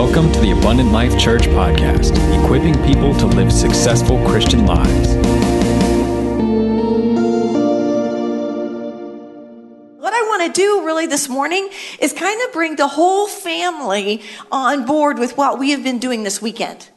Welcome 0.00 0.30
to 0.30 0.38
the 0.38 0.52
Abundant 0.52 0.92
Life 0.92 1.18
Church 1.18 1.42
podcast, 1.48 2.12
equipping 2.44 2.72
people 2.84 3.12
to 3.16 3.26
live 3.26 3.52
successful 3.52 4.24
Christian 4.28 4.64
lives. 4.64 5.08
What 9.96 10.14
I 10.14 10.22
want 10.28 10.46
to 10.46 10.52
do 10.52 10.86
really 10.86 11.08
this 11.08 11.28
morning 11.28 11.68
is 11.98 12.12
kind 12.12 12.40
of 12.42 12.52
bring 12.52 12.76
the 12.76 12.86
whole 12.86 13.26
family 13.26 14.22
on 14.52 14.86
board 14.86 15.18
with 15.18 15.36
what 15.36 15.58
we 15.58 15.72
have 15.72 15.82
been 15.82 15.98
doing 15.98 16.22
this 16.22 16.40
weekend. 16.40 16.90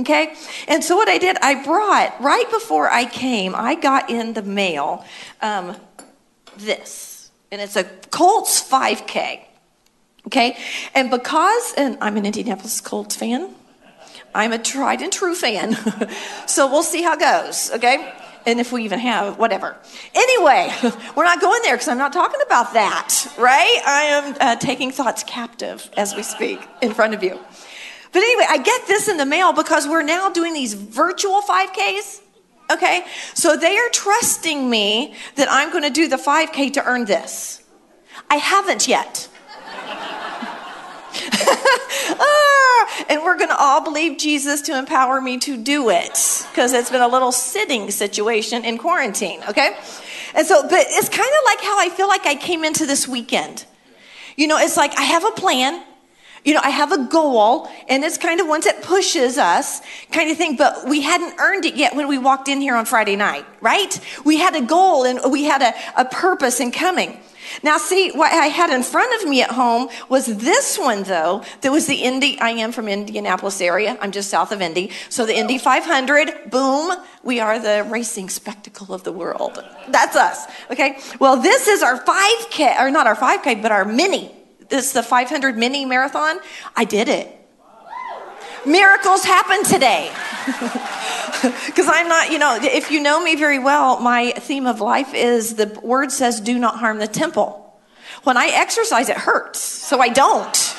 Okay? 0.00 0.34
And 0.66 0.82
so 0.82 0.96
what 0.96 1.08
I 1.08 1.18
did, 1.18 1.36
I 1.40 1.62
brought, 1.62 2.20
right 2.20 2.50
before 2.50 2.90
I 2.90 3.04
came, 3.04 3.54
I 3.54 3.76
got 3.76 4.10
in 4.10 4.32
the 4.32 4.42
mail 4.42 5.04
um, 5.40 5.76
this. 6.56 7.30
And 7.52 7.60
it's 7.60 7.76
a 7.76 7.84
Colts 7.84 8.68
5K. 8.68 9.47
Okay? 10.28 10.58
And 10.94 11.10
because, 11.10 11.72
and 11.78 11.96
I'm 12.02 12.18
an 12.18 12.26
Indianapolis 12.26 12.82
Colts 12.82 13.16
fan, 13.16 13.54
I'm 14.34 14.52
a 14.52 14.58
tried 14.58 15.00
and 15.00 15.10
true 15.10 15.34
fan. 15.34 15.74
so 16.46 16.70
we'll 16.70 16.82
see 16.82 17.02
how 17.02 17.14
it 17.14 17.20
goes, 17.20 17.70
okay? 17.72 18.12
And 18.44 18.60
if 18.60 18.70
we 18.70 18.84
even 18.84 18.98
have, 18.98 19.38
whatever. 19.38 19.78
Anyway, 20.14 20.70
we're 21.16 21.24
not 21.24 21.40
going 21.40 21.62
there 21.62 21.76
because 21.76 21.88
I'm 21.88 21.96
not 21.96 22.12
talking 22.12 22.40
about 22.44 22.74
that, 22.74 23.26
right? 23.38 23.80
I 23.86 24.02
am 24.02 24.36
uh, 24.38 24.56
taking 24.56 24.90
thoughts 24.90 25.24
captive 25.24 25.90
as 25.96 26.14
we 26.14 26.22
speak 26.22 26.60
in 26.82 26.92
front 26.92 27.14
of 27.14 27.22
you. 27.22 27.40
But 28.12 28.22
anyway, 28.22 28.44
I 28.50 28.58
get 28.58 28.86
this 28.86 29.08
in 29.08 29.16
the 29.16 29.26
mail 29.26 29.54
because 29.54 29.88
we're 29.88 30.02
now 30.02 30.28
doing 30.28 30.52
these 30.52 30.74
virtual 30.74 31.40
5Ks. 31.40 32.20
Okay? 32.70 33.06
So 33.32 33.56
they 33.56 33.78
are 33.78 33.88
trusting 33.92 34.68
me 34.68 35.14
that 35.36 35.48
I'm 35.50 35.70
going 35.70 35.84
to 35.84 35.90
do 35.90 36.06
the 36.06 36.16
5K 36.16 36.74
to 36.74 36.84
earn 36.84 37.06
this. 37.06 37.62
I 38.30 38.36
haven't 38.36 38.86
yet. 38.86 39.28
ah, 42.20 43.04
and 43.08 43.22
we're 43.22 43.36
going 43.36 43.50
to 43.50 43.58
all 43.58 43.82
believe 43.82 44.18
Jesus 44.18 44.62
to 44.62 44.78
empower 44.78 45.20
me 45.20 45.38
to 45.38 45.56
do 45.56 45.90
it 45.90 46.46
because 46.50 46.72
it's 46.72 46.90
been 46.90 47.02
a 47.02 47.08
little 47.08 47.32
sitting 47.32 47.90
situation 47.90 48.64
in 48.64 48.78
quarantine, 48.78 49.40
okay? 49.48 49.76
And 50.34 50.46
so, 50.46 50.62
but 50.62 50.86
it's 50.88 51.08
kind 51.08 51.28
of 51.28 51.44
like 51.44 51.60
how 51.60 51.78
I 51.78 51.90
feel 51.90 52.08
like 52.08 52.26
I 52.26 52.34
came 52.34 52.64
into 52.64 52.86
this 52.86 53.08
weekend. 53.08 53.64
You 54.36 54.46
know, 54.46 54.58
it's 54.58 54.76
like 54.76 54.96
I 54.98 55.02
have 55.02 55.24
a 55.24 55.32
plan. 55.32 55.82
You 56.44 56.54
know, 56.54 56.60
I 56.62 56.70
have 56.70 56.92
a 56.92 57.04
goal, 57.06 57.68
and 57.88 58.04
it's 58.04 58.18
kind 58.18 58.40
of 58.40 58.46
one 58.46 58.60
that 58.62 58.82
pushes 58.82 59.38
us, 59.38 59.80
kind 60.12 60.30
of 60.30 60.36
thing, 60.36 60.56
but 60.56 60.88
we 60.88 61.02
hadn't 61.02 61.38
earned 61.38 61.64
it 61.64 61.74
yet 61.74 61.94
when 61.94 62.08
we 62.08 62.18
walked 62.18 62.48
in 62.48 62.60
here 62.60 62.76
on 62.76 62.84
Friday 62.84 63.16
night, 63.16 63.44
right? 63.60 64.00
We 64.24 64.38
had 64.38 64.54
a 64.54 64.62
goal 64.62 65.04
and 65.04 65.32
we 65.32 65.44
had 65.44 65.62
a, 65.62 65.74
a 66.00 66.04
purpose 66.04 66.60
in 66.60 66.70
coming. 66.72 67.20
Now, 67.62 67.78
see, 67.78 68.10
what 68.10 68.32
I 68.32 68.46
had 68.46 68.70
in 68.70 68.82
front 68.82 69.20
of 69.20 69.28
me 69.28 69.42
at 69.42 69.50
home 69.50 69.88
was 70.08 70.26
this 70.26 70.78
one, 70.78 71.02
though. 71.04 71.42
That 71.62 71.72
was 71.72 71.86
the 71.86 71.96
Indy. 71.96 72.38
I 72.40 72.50
am 72.50 72.72
from 72.72 72.88
Indianapolis 72.88 73.60
area. 73.60 73.96
I'm 74.00 74.12
just 74.12 74.30
south 74.30 74.52
of 74.52 74.60
Indy. 74.60 74.90
So 75.08 75.26
the 75.26 75.36
Indy 75.36 75.58
500, 75.58 76.50
boom, 76.50 76.92
we 77.22 77.40
are 77.40 77.58
the 77.58 77.86
racing 77.88 78.28
spectacle 78.28 78.94
of 78.94 79.04
the 79.04 79.12
world. 79.12 79.64
That's 79.88 80.16
us. 80.16 80.46
Okay. 80.70 80.98
Well, 81.18 81.36
this 81.40 81.68
is 81.68 81.82
our 81.82 81.98
5K, 81.98 82.80
or 82.80 82.90
not 82.90 83.06
our 83.06 83.16
5K, 83.16 83.62
but 83.62 83.72
our 83.72 83.84
mini. 83.84 84.34
This 84.68 84.86
is 84.86 84.92
the 84.92 85.02
500 85.02 85.56
mini 85.56 85.84
marathon. 85.84 86.38
I 86.76 86.84
did 86.84 87.08
it. 87.08 87.34
Miracles 88.66 89.24
happen 89.24 89.64
today. 89.64 90.12
Because 91.40 91.86
I'm 91.88 92.08
not, 92.08 92.32
you 92.32 92.38
know, 92.38 92.58
if 92.60 92.90
you 92.90 93.00
know 93.00 93.22
me 93.22 93.36
very 93.36 93.60
well, 93.60 94.00
my 94.00 94.32
theme 94.32 94.66
of 94.66 94.80
life 94.80 95.14
is 95.14 95.54
the 95.54 95.66
word 95.82 96.10
says, 96.10 96.40
do 96.40 96.58
not 96.58 96.78
harm 96.78 96.98
the 96.98 97.06
temple. 97.06 97.64
When 98.24 98.36
I 98.36 98.48
exercise, 98.48 99.08
it 99.08 99.16
hurts, 99.16 99.60
so 99.60 100.00
I 100.00 100.08
don't. 100.08 100.76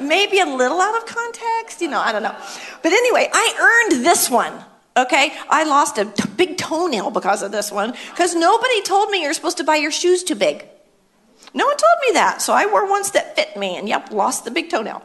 Maybe 0.00 0.38
a 0.38 0.46
little 0.46 0.80
out 0.80 0.96
of 0.96 1.06
context, 1.06 1.80
you 1.80 1.88
know, 1.88 1.98
I 1.98 2.12
don't 2.12 2.22
know. 2.22 2.36
But 2.82 2.92
anyway, 2.92 3.28
I 3.32 3.88
earned 3.90 4.04
this 4.04 4.30
one. 4.30 4.52
Okay, 4.96 5.32
I 5.48 5.64
lost 5.64 5.98
a 5.98 6.04
t- 6.04 6.28
big 6.36 6.58
toenail 6.58 7.10
because 7.10 7.42
of 7.42 7.50
this 7.50 7.72
one 7.72 7.94
because 8.10 8.34
nobody 8.34 8.82
told 8.82 9.10
me 9.10 9.22
you're 9.22 9.32
supposed 9.32 9.56
to 9.56 9.64
buy 9.64 9.76
your 9.76 9.90
shoes 9.90 10.22
too 10.22 10.34
big. 10.34 10.66
No 11.54 11.66
one 11.66 11.76
told 11.76 11.98
me 12.06 12.12
that, 12.14 12.40
so 12.40 12.52
I 12.52 12.66
wore 12.66 12.88
ones 12.88 13.10
that 13.10 13.36
fit 13.36 13.56
me, 13.56 13.76
and 13.76 13.88
yep, 13.88 14.10
lost 14.10 14.44
the 14.44 14.50
big 14.50 14.70
toenail. 14.70 15.02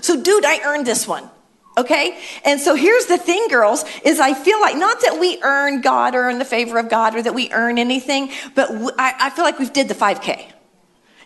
So, 0.00 0.20
dude, 0.20 0.44
I 0.44 0.60
earned 0.64 0.86
this 0.86 1.08
one. 1.08 1.28
Okay? 1.76 2.18
And 2.44 2.60
so 2.60 2.74
here's 2.74 3.06
the 3.06 3.16
thing, 3.16 3.48
girls, 3.48 3.84
is 4.04 4.20
I 4.20 4.34
feel 4.34 4.60
like 4.60 4.76
not 4.76 5.00
that 5.02 5.18
we 5.20 5.40
earn 5.42 5.80
God 5.80 6.14
or 6.14 6.24
earn 6.24 6.38
the 6.38 6.44
favor 6.44 6.78
of 6.78 6.88
God 6.88 7.14
or 7.14 7.22
that 7.22 7.34
we 7.34 7.50
earn 7.52 7.78
anything, 7.78 8.30
but 8.54 8.68
w- 8.68 8.90
I, 8.98 9.14
I 9.18 9.30
feel 9.30 9.44
like 9.44 9.58
we've 9.58 9.72
did 9.72 9.88
the 9.88 9.94
5K. 9.94 10.52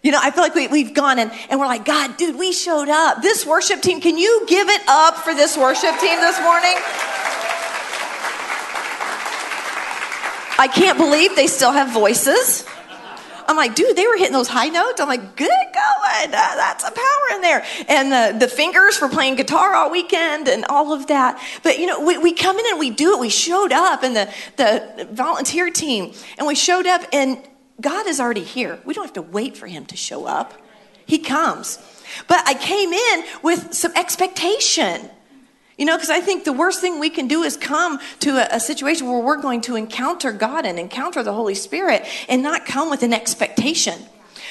You 0.03 0.13
know, 0.13 0.21
I 0.23 0.31
feel 0.31 0.43
like 0.43 0.55
we, 0.55 0.69
we've 0.69 0.93
gone 0.93 1.19
and, 1.19 1.33
and 1.49 1.59
we're 1.59 1.67
like, 1.67 1.87
God, 1.87 2.19
dude, 2.19 2.37
we 2.39 2.53
showed 2.53 2.91
up. 2.91 3.23
This 3.23 3.47
worship 3.47 3.81
team, 3.81 4.03
can 4.03 4.19
you 4.19 4.45
give 4.47 4.69
it 4.69 4.83
up 4.87 5.17
for 5.17 5.35
this 5.35 5.57
worship 5.57 5.99
team 5.99 6.21
this 6.21 6.39
morning? 6.41 6.75
I 10.57 10.69
can't 10.73 10.99
believe 10.99 11.35
they 11.35 11.47
still 11.47 11.73
have 11.73 11.91
voices. 11.91 12.67
I'm 13.47 13.57
like, 13.57 13.75
dude, 13.75 13.97
they 13.97 14.07
were 14.07 14.17
hitting 14.17 14.33
those 14.33 14.49
high 14.49 14.69
notes. 14.69 15.01
I'm 15.01 15.09
like, 15.09 15.37
good 15.37 15.49
going. 15.49 16.29
Uh, 16.29 16.31
that's 16.31 16.85
a 16.85 16.91
power 16.91 17.35
in 17.35 17.41
there. 17.41 17.65
And 17.89 18.13
the, 18.13 18.47
the 18.47 18.49
fingers 18.49 18.97
for 18.97 19.09
playing 19.09 19.37
guitar 19.37 19.75
all 19.75 19.91
weekend 19.91 20.49
and 20.49 20.65
all 20.67 20.93
of 20.93 21.09
that. 21.09 21.43
But, 21.63 21.79
you 21.79 21.87
know, 21.87 22.01
we, 22.01 22.19
we 22.19 22.33
come 22.33 22.59
in 22.59 22.65
and 22.69 22.79
we 22.79 22.91
do 22.91 23.15
it. 23.15 23.21
We 23.21 23.29
showed 23.29 23.73
up 23.73 24.03
and 24.03 24.17
the, 24.17 24.33
the 24.57 25.09
volunteer 25.13 25.71
team 25.71 26.13
and 26.39 26.47
we 26.47 26.55
showed 26.55 26.87
up 26.87 27.03
and 27.13 27.39
God 27.81 28.07
is 28.07 28.21
already 28.21 28.45
here. 28.45 28.79
We 28.85 28.95
don't 28.95 29.05
have 29.05 29.15
to 29.15 29.23
wait 29.23 29.57
for 29.57 29.67
him 29.67 29.87
to 29.87 29.97
show 29.97 30.27
up. 30.27 30.55
He 31.07 31.19
comes. 31.19 31.79
But 32.29 32.47
I 32.47 32.55
came 32.55 32.93
in 32.93 33.25
with 33.43 33.75
some 33.75 33.93
expectation. 33.97 35.11
You 35.77 35.87
know, 35.87 35.97
because 35.97 36.11
I 36.11 36.21
think 36.21 36.45
the 36.45 36.53
worst 36.53 36.81
thing 36.81 37.01
we 37.01 37.11
can 37.11 37.27
do 37.27 37.43
is 37.43 37.57
come 37.57 37.99
to 38.21 38.31
a, 38.31 38.57
a, 38.57 38.61
situation 38.61 39.09
where 39.09 39.19
we're 39.19 39.41
going 39.41 39.61
to 39.63 39.75
encounter 39.75 40.31
God 40.31 40.65
and 40.65 40.79
encounter 40.79 41.25
the 41.25 41.33
Holy 41.33 41.57
Spirit 41.57 42.07
and 42.29 42.43
not 42.43 42.65
come 42.65 42.91
with 42.91 43.03
an 43.03 43.13
expectation. 43.13 44.01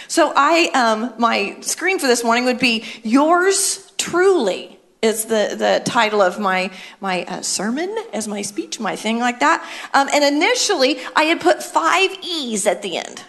So 0.10 0.34
I, 0.36 0.70
um, 0.74 1.14
my 1.18 1.58
screen 1.62 1.98
for 1.98 2.08
this 2.08 2.26
morning 2.26 2.44
would 2.46 2.60
be 2.60 2.84
"Yours 3.04 3.92
truly." 3.98 4.80
Is 5.02 5.26
the, 5.26 5.56
the 5.58 5.82
title 5.84 6.22
of 6.22 6.40
my 6.40 6.72
my 7.02 7.26
uh, 7.26 7.42
sermon 7.42 7.94
as 8.14 8.26
my 8.26 8.42
speech, 8.42 8.80
my 8.80 8.96
thing 8.96 9.20
like 9.20 9.42
that. 9.42 9.62
Um, 9.94 10.08
and 10.14 10.24
initially, 10.24 10.98
I 11.14 11.24
had 11.24 11.42
put 11.42 11.62
five 11.62 12.10
E's 12.24 12.66
at 12.66 12.82
the 12.82 12.96
end. 12.96 13.22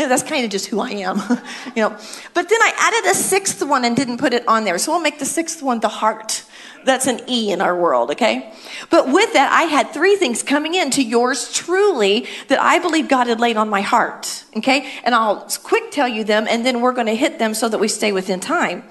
That's 0.08 0.22
kind 0.22 0.44
of 0.44 0.50
just 0.50 0.66
who 0.66 0.80
I 0.80 0.90
am, 0.90 1.18
you 1.76 1.82
know. 1.82 1.90
But 2.32 2.48
then 2.48 2.60
I 2.62 2.72
added 2.78 3.10
a 3.10 3.14
sixth 3.14 3.62
one 3.62 3.84
and 3.84 3.94
didn't 3.94 4.16
put 4.16 4.32
it 4.32 4.46
on 4.48 4.64
there. 4.64 4.78
So 4.78 4.92
we'll 4.92 5.02
make 5.02 5.18
the 5.18 5.26
sixth 5.26 5.62
one 5.62 5.80
the 5.80 5.88
heart. 5.88 6.44
That's 6.86 7.06
an 7.06 7.20
E 7.28 7.52
in 7.52 7.60
our 7.60 7.78
world, 7.78 8.10
okay? 8.12 8.54
But 8.88 9.12
with 9.12 9.34
that, 9.34 9.52
I 9.52 9.64
had 9.64 9.90
three 9.90 10.16
things 10.16 10.42
coming 10.42 10.74
in 10.74 10.90
to 10.92 11.02
yours 11.02 11.52
truly 11.52 12.26
that 12.48 12.58
I 12.58 12.78
believe 12.78 13.08
God 13.08 13.26
had 13.26 13.38
laid 13.38 13.58
on 13.58 13.68
my 13.68 13.82
heart, 13.82 14.44
okay? 14.56 14.90
And 15.04 15.14
I'll 15.14 15.46
quick 15.62 15.90
tell 15.90 16.08
you 16.08 16.24
them, 16.24 16.46
and 16.48 16.64
then 16.64 16.80
we're 16.80 16.94
going 16.94 17.08
to 17.08 17.14
hit 17.14 17.38
them 17.38 17.52
so 17.52 17.68
that 17.68 17.76
we 17.76 17.88
stay 17.88 18.12
within 18.12 18.40
time. 18.40 18.84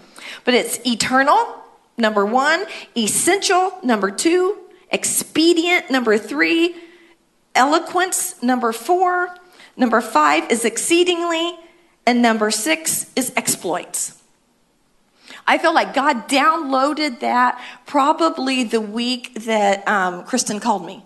But 0.45 0.53
it's 0.53 0.79
eternal, 0.85 1.63
number 1.97 2.23
one, 2.23 2.65
essential, 2.95 3.73
number 3.81 4.11
two, 4.11 4.55
expedient, 4.91 5.89
number 5.89 6.19
three, 6.19 6.75
eloquence, 7.55 8.41
number 8.43 8.71
four, 8.71 9.35
number 9.79 10.01
five 10.01 10.51
is 10.51 10.65
exceedingly, 10.65 11.57
and 12.05 12.21
number 12.21 12.51
six 12.51 13.09
is 13.15 13.33
exploits. 13.35 14.21
I 15.47 15.57
feel 15.57 15.73
like 15.73 15.95
God 15.95 16.27
downloaded 16.29 17.21
that 17.21 17.59
probably 17.87 18.63
the 18.63 18.79
week 18.79 19.33
that 19.45 19.87
um, 19.87 20.23
Kristen 20.23 20.59
called 20.59 20.85
me. 20.85 21.03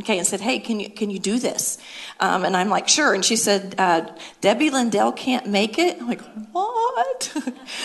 Okay, 0.00 0.18
and 0.18 0.26
said, 0.26 0.40
"Hey, 0.40 0.58
can 0.58 0.80
you 0.80 0.90
can 0.90 1.08
you 1.08 1.20
do 1.20 1.38
this?" 1.38 1.78
Um, 2.18 2.44
and 2.44 2.56
I'm 2.56 2.68
like, 2.68 2.88
"Sure." 2.88 3.14
And 3.14 3.24
she 3.24 3.36
said, 3.36 3.76
uh, 3.78 4.06
"Debbie 4.40 4.70
Lindell 4.70 5.12
can't 5.12 5.46
make 5.46 5.78
it." 5.78 6.00
I'm 6.00 6.08
like, 6.08 6.22
"What?" 6.50 7.32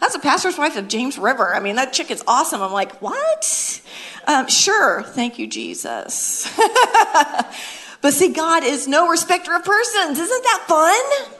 That's 0.00 0.14
a 0.14 0.20
pastor's 0.20 0.56
wife 0.56 0.76
of 0.76 0.86
James 0.86 1.18
River. 1.18 1.52
I 1.52 1.58
mean, 1.58 1.74
that 1.74 1.92
chick 1.92 2.12
is 2.12 2.22
awesome. 2.28 2.62
I'm 2.62 2.72
like, 2.72 3.02
"What?" 3.02 3.82
Um, 4.28 4.46
sure, 4.46 5.02
thank 5.02 5.40
you, 5.40 5.48
Jesus. 5.48 6.48
but 8.00 8.14
see, 8.14 8.32
God 8.32 8.64
is 8.64 8.86
no 8.86 9.08
respecter 9.08 9.54
of 9.54 9.64
persons. 9.64 10.18
Isn't 10.18 10.42
that 10.44 10.64
fun? 10.66 11.34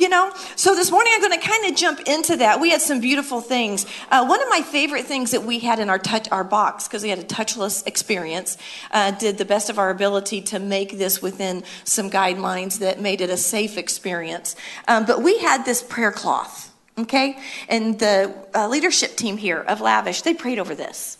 you 0.00 0.08
know? 0.08 0.32
So 0.56 0.74
this 0.74 0.90
morning 0.90 1.12
i'm 1.14 1.20
going 1.20 1.38
to 1.38 1.46
kind 1.46 1.66
of 1.66 1.76
jump 1.76 2.00
into 2.00 2.38
that. 2.38 2.60
We 2.60 2.70
had 2.70 2.80
some 2.80 3.00
beautiful 3.00 3.40
things. 3.40 3.86
Uh, 4.10 4.24
one 4.24 4.42
of 4.42 4.48
my 4.48 4.62
favorite 4.62 5.04
things 5.04 5.30
that 5.32 5.42
we 5.42 5.58
had 5.58 5.78
in 5.78 5.90
our 5.90 5.98
touch 5.98 6.26
our 6.32 6.42
box 6.42 6.88
because 6.88 7.02
we 7.02 7.10
had 7.10 7.18
a 7.18 7.24
touchless 7.24 7.86
experience 7.86 8.56
uh, 8.92 9.10
did 9.12 9.38
the 9.38 9.44
best 9.44 9.68
of 9.68 9.78
our 9.78 9.90
ability 9.90 10.40
to 10.42 10.58
make 10.58 10.96
this 10.96 11.20
within 11.20 11.62
some 11.84 12.10
guidelines 12.10 12.78
that 12.78 13.00
made 13.00 13.20
it 13.20 13.30
a 13.30 13.36
safe 13.36 13.76
experience. 13.76 14.56
Um, 14.88 15.04
but 15.04 15.22
we 15.22 15.38
had 15.38 15.64
this 15.64 15.82
prayer 15.82 16.12
cloth 16.12 16.68
okay? 16.98 17.38
And 17.68 17.98
the 17.98 18.34
uh, 18.54 18.68
leadership 18.68 19.16
team 19.16 19.38
here 19.38 19.60
of 19.60 19.80
lavish 19.80 20.22
they 20.22 20.34
prayed 20.34 20.58
over 20.58 20.74
this 20.74 21.16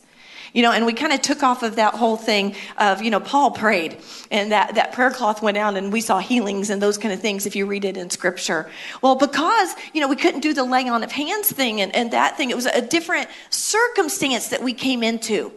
You 0.53 0.63
know, 0.63 0.73
and 0.73 0.85
we 0.85 0.93
kind 0.93 1.13
of 1.13 1.23
took 1.23 1.43
off 1.43 1.63
of 1.63 1.77
that 1.77 1.95
whole 1.95 2.17
thing 2.17 2.57
of, 2.77 3.03
you 3.03 3.11
know, 3.11 3.21
Paul 3.21 3.53
prayed 3.53 3.99
and 4.31 4.53
that, 4.53 4.75
that 4.75 4.93
prayer 4.93 5.11
cloth 5.11 5.43
went 5.43 5.57
out 5.57 5.77
and 5.77 5.93
we 5.93 6.01
saw 6.01 6.19
healings 6.19 6.71
and 6.71 6.83
those 6.83 6.99
kind 6.99 7.15
of 7.15 7.21
things 7.21 7.47
if 7.47 7.55
you 7.55 7.67
read 7.67 7.85
it 7.85 7.97
in 7.97 8.11
scripture. 8.11 8.69
Well, 9.03 9.15
because, 9.15 9.75
you 9.93 10.01
know, 10.01 10.09
we 10.09 10.17
couldn't 10.17 10.41
do 10.41 10.55
the 10.55 10.65
laying 10.65 10.91
on 10.91 11.03
of 11.03 11.13
hands 11.13 11.51
thing 11.53 11.81
and, 11.81 11.95
and 11.95 12.13
that 12.13 12.37
thing, 12.37 12.51
it 12.51 12.57
was 12.57 12.67
a 12.67 12.83
different 12.83 13.29
circumstance 13.51 14.49
that 14.49 14.63
we 14.63 14.73
came 14.73 15.03
into. 15.03 15.53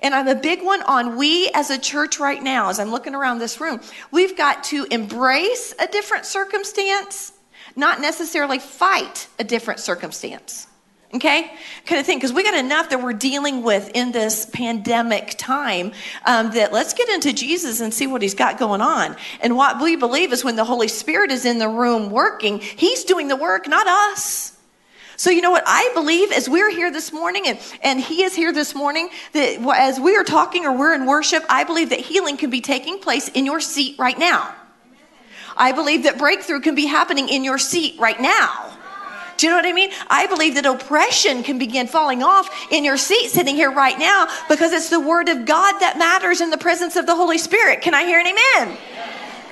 And 0.00 0.14
I'm 0.14 0.28
a 0.28 0.36
big 0.36 0.62
one 0.62 0.82
on 0.82 1.16
we 1.16 1.50
as 1.54 1.70
a 1.70 1.78
church 1.78 2.20
right 2.20 2.40
now, 2.40 2.68
as 2.68 2.78
I'm 2.78 2.92
looking 2.92 3.16
around 3.16 3.38
this 3.38 3.60
room, 3.60 3.80
we've 4.12 4.36
got 4.36 4.62
to 4.64 4.86
embrace 4.90 5.74
a 5.80 5.88
different 5.88 6.24
circumstance, 6.24 7.32
not 7.74 8.00
necessarily 8.00 8.60
fight 8.60 9.26
a 9.40 9.44
different 9.44 9.80
circumstance. 9.80 10.67
Okay? 11.14 11.50
Kind 11.86 12.00
of 12.00 12.06
thing, 12.06 12.18
because 12.18 12.34
we 12.34 12.42
got 12.42 12.54
enough 12.54 12.90
that 12.90 13.02
we're 13.02 13.14
dealing 13.14 13.62
with 13.62 13.90
in 13.94 14.12
this 14.12 14.44
pandemic 14.44 15.36
time 15.38 15.92
um, 16.26 16.50
that 16.50 16.70
let's 16.70 16.92
get 16.92 17.08
into 17.08 17.32
Jesus 17.32 17.80
and 17.80 17.94
see 17.94 18.06
what 18.06 18.20
he's 18.20 18.34
got 18.34 18.58
going 18.58 18.82
on. 18.82 19.16
And 19.40 19.56
what 19.56 19.80
we 19.80 19.96
believe 19.96 20.34
is 20.34 20.44
when 20.44 20.56
the 20.56 20.64
Holy 20.64 20.88
Spirit 20.88 21.30
is 21.30 21.46
in 21.46 21.58
the 21.58 21.68
room 21.68 22.10
working, 22.10 22.58
he's 22.58 23.04
doing 23.04 23.28
the 23.28 23.36
work, 23.36 23.66
not 23.66 23.86
us. 23.86 24.54
So, 25.16 25.30
you 25.30 25.40
know 25.40 25.50
what? 25.50 25.64
I 25.66 25.90
believe 25.94 26.30
as 26.30 26.48
we're 26.48 26.70
here 26.70 26.92
this 26.92 27.12
morning 27.12 27.44
and, 27.46 27.58
and 27.82 28.00
he 28.00 28.22
is 28.22 28.36
here 28.36 28.52
this 28.52 28.74
morning, 28.74 29.08
that 29.32 29.58
as 29.76 29.98
we 29.98 30.14
are 30.14 30.22
talking 30.22 30.64
or 30.64 30.76
we're 30.76 30.94
in 30.94 31.06
worship, 31.06 31.42
I 31.48 31.64
believe 31.64 31.90
that 31.90 31.98
healing 32.00 32.36
can 32.36 32.50
be 32.50 32.60
taking 32.60 33.00
place 33.00 33.28
in 33.28 33.46
your 33.46 33.60
seat 33.60 33.98
right 33.98 34.16
now. 34.16 34.54
I 35.56 35.72
believe 35.72 36.04
that 36.04 36.18
breakthrough 36.18 36.60
can 36.60 36.76
be 36.76 36.86
happening 36.86 37.28
in 37.28 37.42
your 37.42 37.58
seat 37.58 37.98
right 37.98 38.20
now. 38.20 38.77
Do 39.38 39.46
you 39.46 39.52
know 39.52 39.56
what 39.56 39.66
I 39.66 39.72
mean? 39.72 39.90
I 40.08 40.26
believe 40.26 40.56
that 40.56 40.66
oppression 40.66 41.44
can 41.44 41.58
begin 41.58 41.86
falling 41.86 42.24
off 42.24 42.50
in 42.72 42.84
your 42.84 42.96
seat 42.96 43.30
sitting 43.30 43.54
here 43.54 43.70
right 43.70 43.96
now 43.96 44.26
because 44.48 44.72
it's 44.72 44.90
the 44.90 44.98
word 44.98 45.28
of 45.28 45.46
God 45.46 45.78
that 45.78 45.96
matters 45.96 46.40
in 46.40 46.50
the 46.50 46.58
presence 46.58 46.96
of 46.96 47.06
the 47.06 47.14
Holy 47.14 47.38
Spirit. 47.38 47.80
Can 47.80 47.94
I 47.94 48.04
hear 48.04 48.18
an 48.18 48.26
amen? 48.26 48.76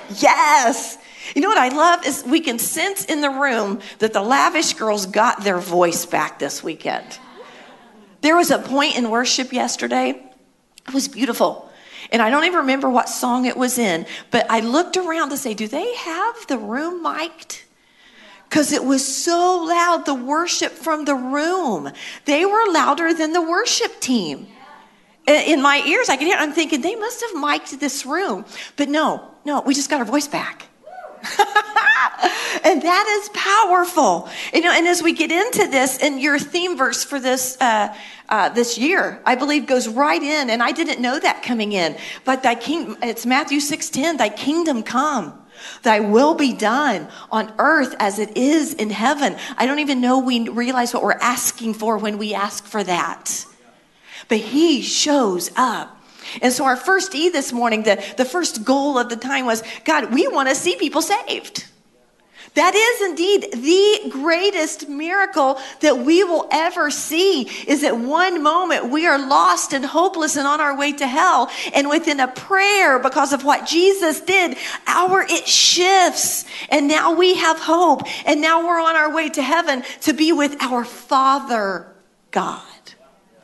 Yes. 0.09 0.21
yes. 0.21 0.97
You 1.35 1.41
know 1.41 1.47
what 1.47 1.57
I 1.57 1.69
love 1.69 2.05
is 2.05 2.23
we 2.25 2.41
can 2.41 2.59
sense 2.59 3.05
in 3.05 3.21
the 3.21 3.29
room 3.29 3.79
that 3.99 4.11
the 4.11 4.21
lavish 4.21 4.73
girls 4.73 5.05
got 5.05 5.45
their 5.45 5.57
voice 5.57 6.05
back 6.05 6.37
this 6.37 6.61
weekend. 6.61 7.17
There 8.19 8.35
was 8.35 8.51
a 8.51 8.59
point 8.59 8.97
in 8.97 9.09
worship 9.09 9.53
yesterday. 9.53 10.21
It 10.85 10.93
was 10.93 11.07
beautiful. 11.07 11.71
And 12.11 12.21
I 12.21 12.29
don't 12.29 12.43
even 12.43 12.59
remember 12.59 12.89
what 12.89 13.07
song 13.07 13.45
it 13.45 13.55
was 13.55 13.77
in, 13.77 14.05
but 14.31 14.45
I 14.49 14.59
looked 14.59 14.97
around 14.97 15.29
to 15.29 15.37
say, 15.37 15.53
do 15.53 15.67
they 15.67 15.95
have 15.95 16.47
the 16.47 16.57
room 16.57 17.01
mic'd? 17.01 17.63
Because 18.49 18.71
it 18.71 18.83
was 18.83 19.05
so 19.05 19.65
loud, 19.67 20.05
the 20.05 20.13
worship 20.13 20.71
from 20.71 21.05
the 21.05 21.15
room. 21.15 21.91
They 22.25 22.45
were 22.45 22.71
louder 22.71 23.13
than 23.13 23.33
the 23.33 23.41
worship 23.41 23.99
team. 23.99 24.47
In 25.27 25.61
my 25.61 25.83
ears, 25.85 26.07
I 26.07 26.15
could 26.15 26.27
hear, 26.27 26.37
I'm 26.37 26.53
thinking, 26.53 26.79
they 26.81 26.95
must 26.95 27.21
have 27.21 27.35
mic'd 27.35 27.79
this 27.81 28.05
room. 28.05 28.45
But 28.77 28.87
no, 28.87 29.29
no, 29.43 29.61
we 29.61 29.73
just 29.73 29.89
got 29.89 29.99
our 29.99 30.05
voice 30.05 30.27
back. 30.27 30.67
and 32.63 32.81
that 32.81 33.19
is 33.21 33.29
powerful. 33.33 34.29
You 34.53 34.61
know, 34.61 34.71
and 34.71 34.87
as 34.87 35.03
we 35.03 35.11
get 35.11 35.31
into 35.31 35.67
this, 35.69 35.97
and 36.01 36.21
your 36.21 36.39
theme 36.39 36.77
verse 36.77 37.03
for 37.03 37.19
this 37.19 37.57
uh, 37.59 37.93
uh, 38.29 38.49
this 38.49 38.77
year, 38.77 39.21
I 39.25 39.35
believe, 39.35 39.65
goes 39.65 39.89
right 39.89 40.21
in. 40.21 40.49
And 40.49 40.63
I 40.63 40.71
didn't 40.71 41.01
know 41.01 41.19
that 41.19 41.43
coming 41.43 41.73
in, 41.73 41.97
but 42.23 42.43
thy 42.43 42.55
king, 42.55 42.95
it's 43.01 43.25
Matthew 43.25 43.59
six 43.59 43.89
ten. 43.89 44.17
Thy 44.17 44.29
kingdom 44.29 44.83
come. 44.83 45.46
Thy 45.83 45.99
will 45.99 46.33
be 46.33 46.53
done 46.53 47.07
on 47.31 47.53
earth 47.57 47.95
as 47.99 48.19
it 48.19 48.35
is 48.37 48.73
in 48.73 48.89
heaven. 48.89 49.35
I 49.57 49.65
don't 49.65 49.79
even 49.79 50.01
know 50.01 50.19
we 50.19 50.49
realize 50.49 50.93
what 50.93 51.03
we're 51.03 51.13
asking 51.13 51.75
for 51.75 51.97
when 51.97 52.17
we 52.17 52.33
ask 52.33 52.65
for 52.65 52.83
that. 52.83 53.45
But 54.27 54.39
he 54.39 54.81
shows 54.81 55.51
up. 55.55 55.93
And 56.41 56.51
so, 56.51 56.65
our 56.65 56.75
first 56.75 57.15
E 57.15 57.29
this 57.29 57.53
morning, 57.53 57.83
the, 57.83 58.03
the 58.17 58.25
first 58.25 58.65
goal 58.65 58.97
of 58.97 59.09
the 59.09 59.15
time 59.15 59.45
was 59.45 59.63
God, 59.85 60.13
we 60.13 60.27
want 60.27 60.49
to 60.49 60.55
see 60.55 60.75
people 60.75 61.01
saved. 61.01 61.66
That 62.53 62.73
is 62.75 63.09
indeed 63.09 63.51
the 63.51 64.09
greatest 64.09 64.89
miracle 64.89 65.59
that 65.81 65.99
we 65.99 66.23
will 66.23 66.47
ever 66.51 66.89
see 66.89 67.43
is 67.67 67.81
that 67.81 67.97
one 67.97 68.41
moment 68.41 68.89
we 68.89 69.05
are 69.05 69.19
lost 69.19 69.73
and 69.73 69.85
hopeless 69.85 70.35
and 70.35 70.47
on 70.47 70.59
our 70.59 70.75
way 70.77 70.93
to 70.93 71.07
hell. 71.07 71.51
And 71.73 71.89
within 71.89 72.19
a 72.19 72.27
prayer, 72.27 72.99
because 72.99 73.33
of 73.33 73.43
what 73.43 73.67
Jesus 73.67 74.21
did, 74.21 74.57
our 74.87 75.21
it 75.21 75.47
shifts. 75.47 76.45
And 76.69 76.87
now 76.87 77.13
we 77.13 77.35
have 77.35 77.59
hope. 77.59 78.03
And 78.25 78.41
now 78.41 78.65
we're 78.65 78.81
on 78.81 78.95
our 78.95 79.13
way 79.13 79.29
to 79.29 79.41
heaven 79.41 79.83
to 80.01 80.13
be 80.13 80.31
with 80.31 80.55
our 80.61 80.83
Father 80.83 81.93
God. 82.31 82.63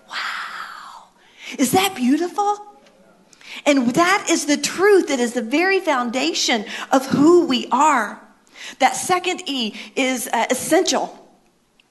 Wow. 0.10 1.10
Is 1.60 1.72
that 1.74 1.96
beautiful? 1.96 2.58
And 3.66 3.92
that 3.92 4.28
is 4.30 4.46
the 4.46 4.58
truth 4.58 5.10
that 5.10 5.20
is 5.20 5.34
the 5.34 5.42
very 5.42 5.80
foundation 5.80 6.66
of 6.92 7.06
who 7.06 7.46
we 7.46 7.68
are. 7.72 8.23
That 8.80 8.96
second 8.96 9.44
E 9.46 9.76
is 9.96 10.28
uh, 10.32 10.46
essential. 10.50 11.20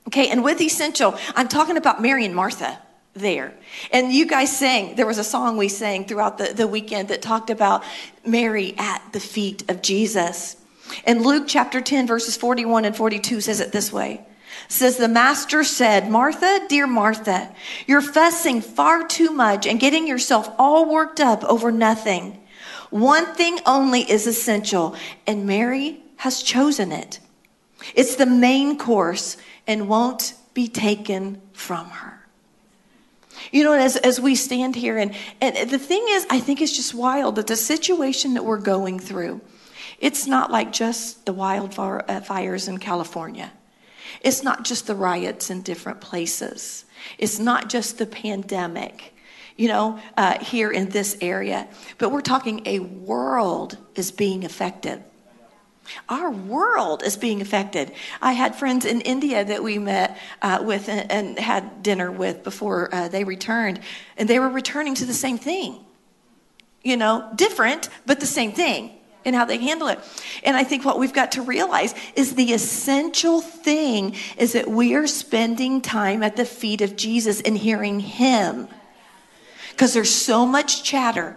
Okay, 0.08 0.28
and 0.28 0.42
with 0.42 0.60
essential, 0.60 1.16
I'm 1.36 1.48
talking 1.48 1.76
about 1.76 2.02
Mary 2.02 2.24
and 2.24 2.34
Martha 2.34 2.78
there. 3.14 3.54
And 3.92 4.12
you 4.12 4.26
guys 4.26 4.56
sang, 4.56 4.96
there 4.96 5.06
was 5.06 5.18
a 5.18 5.24
song 5.24 5.56
we 5.56 5.68
sang 5.68 6.06
throughout 6.06 6.38
the, 6.38 6.52
the 6.54 6.66
weekend 6.66 7.08
that 7.08 7.22
talked 7.22 7.50
about 7.50 7.84
Mary 8.24 8.74
at 8.78 9.02
the 9.12 9.20
feet 9.20 9.70
of 9.70 9.82
Jesus. 9.82 10.56
And 11.04 11.24
Luke 11.24 11.44
chapter 11.46 11.80
10, 11.80 12.06
verses 12.06 12.36
41 12.36 12.84
and 12.84 12.96
42 12.96 13.40
says 13.40 13.60
it 13.60 13.72
this 13.72 13.92
way 13.92 14.26
says 14.68 14.96
the 14.96 15.08
master 15.08 15.64
said, 15.64 16.10
Martha, 16.10 16.64
dear 16.68 16.86
Martha, 16.86 17.54
you're 17.86 18.00
fussing 18.00 18.60
far 18.60 19.06
too 19.06 19.30
much 19.30 19.66
and 19.66 19.80
getting 19.80 20.06
yourself 20.06 20.48
all 20.58 20.90
worked 20.90 21.20
up 21.20 21.44
over 21.44 21.70
nothing. 21.70 22.38
One 22.90 23.34
thing 23.34 23.58
only 23.64 24.00
is 24.00 24.26
essential, 24.26 24.94
and 25.26 25.46
Mary 25.46 26.02
has 26.22 26.40
chosen 26.40 26.92
it. 26.92 27.18
It's 27.96 28.14
the 28.14 28.26
main 28.26 28.78
course 28.78 29.36
and 29.66 29.88
won't 29.88 30.34
be 30.54 30.68
taken 30.68 31.42
from 31.52 31.86
her. 31.86 32.24
You 33.50 33.64
know, 33.64 33.72
as, 33.72 33.96
as 33.96 34.20
we 34.20 34.36
stand 34.36 34.76
here, 34.76 34.98
and, 34.98 35.16
and 35.40 35.68
the 35.68 35.80
thing 35.80 36.04
is, 36.10 36.24
I 36.30 36.38
think 36.38 36.60
it's 36.60 36.76
just 36.76 36.94
wild 36.94 37.34
that 37.34 37.48
the 37.48 37.56
situation 37.56 38.34
that 38.34 38.44
we're 38.44 38.60
going 38.60 39.00
through, 39.00 39.40
it's 39.98 40.28
not 40.28 40.52
like 40.52 40.70
just 40.70 41.26
the 41.26 41.34
wildfires 41.34 42.68
in 42.68 42.78
California. 42.78 43.50
It's 44.20 44.44
not 44.44 44.64
just 44.64 44.86
the 44.86 44.94
riots 44.94 45.50
in 45.50 45.62
different 45.62 46.00
places. 46.00 46.84
It's 47.18 47.40
not 47.40 47.68
just 47.68 47.98
the 47.98 48.06
pandemic, 48.06 49.12
you 49.56 49.66
know, 49.66 49.98
uh, 50.16 50.38
here 50.38 50.70
in 50.70 50.90
this 50.90 51.16
area. 51.20 51.66
But 51.98 52.10
we're 52.10 52.20
talking 52.20 52.62
a 52.64 52.78
world 52.78 53.76
is 53.96 54.12
being 54.12 54.44
affected. 54.44 55.02
Our 56.08 56.30
world 56.30 57.02
is 57.02 57.16
being 57.16 57.40
affected. 57.40 57.92
I 58.20 58.32
had 58.32 58.54
friends 58.54 58.84
in 58.84 59.00
India 59.00 59.44
that 59.44 59.62
we 59.62 59.78
met 59.78 60.18
uh, 60.40 60.62
with 60.62 60.88
and, 60.88 61.10
and, 61.10 61.38
had 61.38 61.82
dinner 61.82 62.10
with 62.10 62.44
before 62.44 62.94
uh, 62.94 63.08
they 63.08 63.24
returned, 63.24 63.80
and 64.16 64.28
they 64.28 64.38
were 64.38 64.48
returning 64.48 64.94
to 64.96 65.04
the 65.04 65.14
same 65.14 65.38
thing. 65.38 65.78
You 66.82 66.96
know, 66.96 67.30
different, 67.36 67.88
but 68.06 68.20
the 68.20 68.26
same 68.26 68.52
thing 68.52 68.92
in 69.24 69.34
how 69.34 69.44
they 69.44 69.58
handle 69.58 69.88
it. 69.88 69.98
And 70.42 70.56
I 70.56 70.64
think 70.64 70.84
what 70.84 70.98
we've 70.98 71.12
got 71.12 71.32
to 71.32 71.42
realize 71.42 71.94
is 72.16 72.34
the 72.34 72.52
essential 72.52 73.40
thing 73.40 74.16
is 74.36 74.52
that 74.52 74.68
we 74.68 74.94
are 74.94 75.06
spending 75.06 75.80
time 75.80 76.22
at 76.22 76.36
the 76.36 76.44
feet 76.44 76.80
of 76.80 76.96
Jesus 76.96 77.40
and 77.40 77.56
hearing 77.56 78.00
Him. 78.00 78.68
Because 79.70 79.94
there's 79.94 80.10
so 80.10 80.44
much 80.44 80.82
chatter 80.82 81.36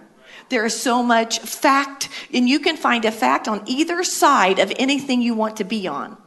there 0.50 0.66
is 0.66 0.80
so 0.80 1.02
much 1.02 1.40
fact, 1.40 2.10
and 2.34 2.48
you 2.48 2.60
can 2.60 2.78
find 2.78 3.06
a 3.06 3.12
fact 3.12 3.48
on 3.48 3.64
either 3.66 4.04
side 4.04 4.60
of 4.60 4.72
anything 4.78 5.22
you 5.22 5.34
want 5.34 5.58
to 5.58 5.64
be 5.64 5.88
on. 5.88 6.18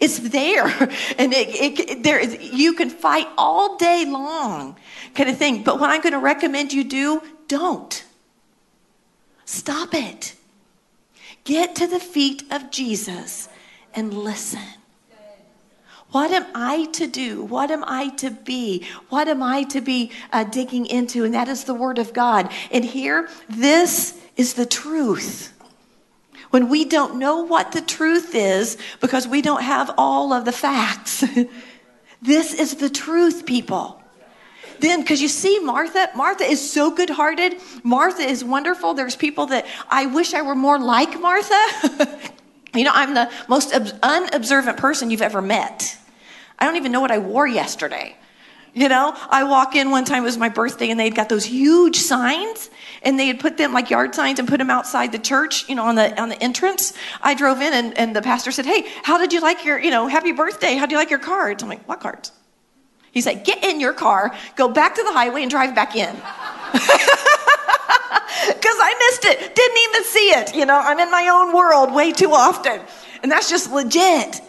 It's 0.00 0.18
there, 0.18 0.66
and 1.18 1.32
it, 1.32 1.80
it, 1.80 2.02
there 2.02 2.22
you 2.22 2.74
can 2.74 2.90
fight 2.90 3.28
all 3.36 3.76
day 3.76 4.04
long, 4.04 4.76
kind 5.14 5.30
of 5.30 5.38
thing. 5.38 5.62
But 5.62 5.78
what 5.78 5.90
I'm 5.90 6.00
going 6.00 6.12
to 6.12 6.18
recommend 6.18 6.72
you 6.72 6.84
do, 6.84 7.22
don't. 7.48 8.04
Stop 9.44 9.94
it. 9.94 10.34
Get 11.44 11.76
to 11.76 11.86
the 11.86 12.00
feet 12.00 12.42
of 12.50 12.70
Jesus 12.70 13.48
and 13.94 14.14
listen. 14.14 14.60
What 16.14 16.30
am 16.30 16.46
I 16.54 16.84
to 16.92 17.08
do? 17.08 17.42
What 17.42 17.72
am 17.72 17.82
I 17.88 18.10
to 18.18 18.30
be? 18.30 18.86
What 19.08 19.26
am 19.26 19.42
I 19.42 19.64
to 19.64 19.80
be 19.80 20.12
uh, 20.32 20.44
digging 20.44 20.86
into? 20.86 21.24
And 21.24 21.34
that 21.34 21.48
is 21.48 21.64
the 21.64 21.74
Word 21.74 21.98
of 21.98 22.12
God. 22.12 22.52
And 22.70 22.84
here, 22.84 23.28
this 23.48 24.16
is 24.36 24.54
the 24.54 24.64
truth. 24.64 25.52
When 26.50 26.68
we 26.68 26.84
don't 26.84 27.16
know 27.16 27.40
what 27.40 27.72
the 27.72 27.80
truth 27.80 28.36
is 28.36 28.78
because 29.00 29.26
we 29.26 29.42
don't 29.42 29.64
have 29.64 29.92
all 29.98 30.32
of 30.32 30.44
the 30.44 30.52
facts, 30.52 31.24
this 32.22 32.54
is 32.54 32.76
the 32.76 32.90
truth, 32.90 33.44
people 33.44 34.00
then 34.80 35.00
because 35.00 35.22
you 35.22 35.28
see 35.28 35.60
martha 35.60 36.10
martha 36.16 36.42
is 36.42 36.72
so 36.72 36.90
good 36.90 37.08
hearted 37.08 37.60
martha 37.84 38.22
is 38.22 38.42
wonderful 38.42 38.92
there's 38.92 39.14
people 39.14 39.46
that 39.46 39.64
i 39.88 40.04
wish 40.06 40.34
i 40.34 40.42
were 40.42 40.56
more 40.56 40.80
like 40.80 41.20
martha 41.20 41.54
you 42.74 42.82
know 42.82 42.90
i'm 42.92 43.14
the 43.14 43.30
most 43.48 43.72
unobservant 44.02 44.76
person 44.76 45.12
you've 45.12 45.22
ever 45.22 45.40
met 45.40 45.96
I 46.64 46.66
don't 46.66 46.76
even 46.76 46.92
know 46.92 47.02
what 47.02 47.10
I 47.10 47.18
wore 47.18 47.46
yesterday. 47.46 48.16
You 48.72 48.88
know, 48.88 49.12
I 49.28 49.44
walk 49.44 49.76
in 49.76 49.90
one 49.90 50.06
time, 50.06 50.22
it 50.22 50.24
was 50.24 50.38
my 50.38 50.48
birthday, 50.48 50.88
and 50.88 50.98
they'd 50.98 51.14
got 51.14 51.28
those 51.28 51.44
huge 51.44 51.96
signs, 51.96 52.70
and 53.02 53.20
they 53.20 53.26
had 53.26 53.38
put 53.38 53.58
them 53.58 53.74
like 53.74 53.90
yard 53.90 54.14
signs 54.14 54.38
and 54.38 54.48
put 54.48 54.56
them 54.56 54.70
outside 54.70 55.12
the 55.12 55.18
church, 55.18 55.68
you 55.68 55.74
know, 55.74 55.84
on 55.84 55.94
the 55.94 56.18
on 56.18 56.30
the 56.30 56.42
entrance. 56.42 56.94
I 57.20 57.34
drove 57.34 57.60
in, 57.60 57.74
and, 57.74 57.98
and 57.98 58.16
the 58.16 58.22
pastor 58.22 58.50
said, 58.50 58.64
Hey, 58.64 58.86
how 59.02 59.18
did 59.18 59.34
you 59.34 59.42
like 59.42 59.66
your, 59.66 59.78
you 59.78 59.90
know, 59.90 60.06
happy 60.06 60.32
birthday? 60.32 60.76
How 60.76 60.86
do 60.86 60.94
you 60.94 60.98
like 60.98 61.10
your 61.10 61.18
cards? 61.18 61.62
I'm 61.62 61.68
like, 61.68 61.86
What 61.86 62.00
cards? 62.00 62.32
He 63.12 63.20
said, 63.20 63.44
Get 63.44 63.62
in 63.62 63.78
your 63.78 63.92
car, 63.92 64.34
go 64.56 64.70
back 64.70 64.94
to 64.94 65.02
the 65.02 65.12
highway, 65.12 65.42
and 65.42 65.50
drive 65.50 65.74
back 65.74 65.94
in. 65.94 66.16
Because 68.46 68.76
I 68.80 69.10
missed 69.10 69.24
it, 69.26 69.54
didn't 69.54 69.78
even 69.88 70.04
see 70.04 70.30
it. 70.30 70.54
You 70.56 70.66
know, 70.66 70.78
I'm 70.78 70.98
in 70.98 71.10
my 71.10 71.28
own 71.28 71.54
world 71.54 71.94
way 71.94 72.12
too 72.12 72.32
often. 72.32 72.80
And 73.22 73.30
that's 73.30 73.48
just 73.48 73.70
legit. 73.70 74.40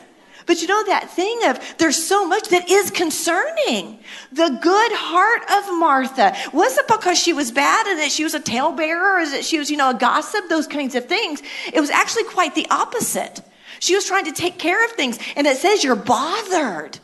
But 0.46 0.62
you 0.62 0.68
know 0.68 0.84
that 0.86 1.10
thing 1.10 1.40
of 1.46 1.60
there's 1.78 2.02
so 2.02 2.28
much 2.28 2.50
that 2.50 2.70
is 2.70 2.92
concerning. 2.92 4.00
The 4.32 4.58
good 4.62 4.92
heart 4.94 5.42
of 5.52 5.80
Martha. 5.80 6.36
Was 6.54 6.78
it 6.78 6.88
because 6.88 7.18
she 7.18 7.34
was 7.34 7.52
bad 7.52 7.88
and 7.88 8.00
that 8.00 8.12
she 8.12 8.24
was 8.24 8.34
a 8.34 8.40
talebearer 8.40 9.22
or 9.22 9.26
that 9.32 9.44
she 9.44 9.58
was, 9.58 9.72
you 9.72 9.78
know, 9.78 9.90
a 9.90 9.96
gossip? 9.96 10.48
Those 10.50 10.68
kinds 10.68 10.94
of 10.96 11.06
things. 11.06 11.42
It 11.74 11.80
was 11.80 11.90
actually 11.90 12.26
quite 12.26 12.54
the 12.54 12.68
opposite. 12.70 13.42
She 13.80 13.96
was 13.96 14.06
trying 14.06 14.26
to 14.26 14.32
take 14.32 14.60
care 14.60 14.84
of 14.86 14.92
things. 14.92 15.18
And 15.36 15.48
it 15.48 15.58
says 15.58 15.84
you're 15.84 15.96
bothered. 15.96 17.00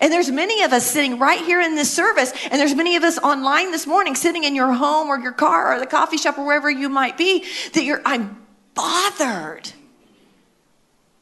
And 0.00 0.12
there's 0.12 0.30
many 0.30 0.62
of 0.62 0.72
us 0.72 0.86
sitting 0.86 1.18
right 1.18 1.40
here 1.40 1.60
in 1.60 1.74
this 1.74 1.92
service, 1.92 2.32
and 2.50 2.54
there's 2.54 2.74
many 2.74 2.96
of 2.96 3.02
us 3.02 3.18
online 3.18 3.70
this 3.72 3.86
morning 3.86 4.14
sitting 4.14 4.44
in 4.44 4.54
your 4.54 4.72
home 4.72 5.08
or 5.08 5.18
your 5.18 5.32
car 5.32 5.74
or 5.74 5.78
the 5.78 5.86
coffee 5.86 6.16
shop 6.16 6.38
or 6.38 6.46
wherever 6.46 6.70
you 6.70 6.88
might 6.88 7.16
be 7.16 7.44
that 7.74 7.84
you're, 7.84 8.00
I'm 8.04 8.42
bothered. 8.74 9.70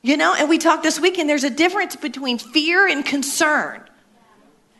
You 0.04 0.18
know, 0.18 0.34
and 0.34 0.50
we 0.50 0.58
talked 0.58 0.82
this 0.82 1.00
weekend, 1.00 1.30
there's 1.30 1.44
a 1.44 1.50
difference 1.50 1.96
between 1.96 2.36
fear 2.36 2.86
and 2.86 3.02
concern. 3.06 3.80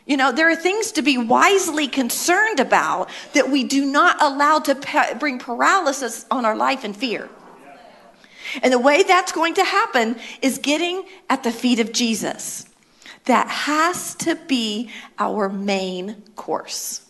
You 0.05 0.17
know, 0.17 0.31
there 0.31 0.51
are 0.51 0.55
things 0.55 0.91
to 0.91 1.01
be 1.01 1.17
wisely 1.17 1.87
concerned 1.87 2.59
about 2.59 3.09
that 3.33 3.49
we 3.49 3.63
do 3.63 3.85
not 3.85 4.21
allow 4.21 4.59
to 4.59 5.17
bring 5.19 5.39
paralysis 5.39 6.27
on 6.29 6.45
our 6.45 6.55
life 6.55 6.83
and 6.83 6.95
fear. 6.95 7.27
And 8.61 8.71
the 8.71 8.77
way 8.77 9.01
that's 9.01 9.31
going 9.31 9.55
to 9.55 9.63
happen 9.63 10.17
is 10.43 10.59
getting 10.59 11.03
at 11.27 11.41
the 11.41 11.51
feet 11.51 11.79
of 11.79 11.91
Jesus. 11.91 12.67
That 13.23 13.47
has 13.47 14.13
to 14.17 14.35
be 14.35 14.91
our 15.17 15.49
main 15.49 16.21
course. 16.35 17.03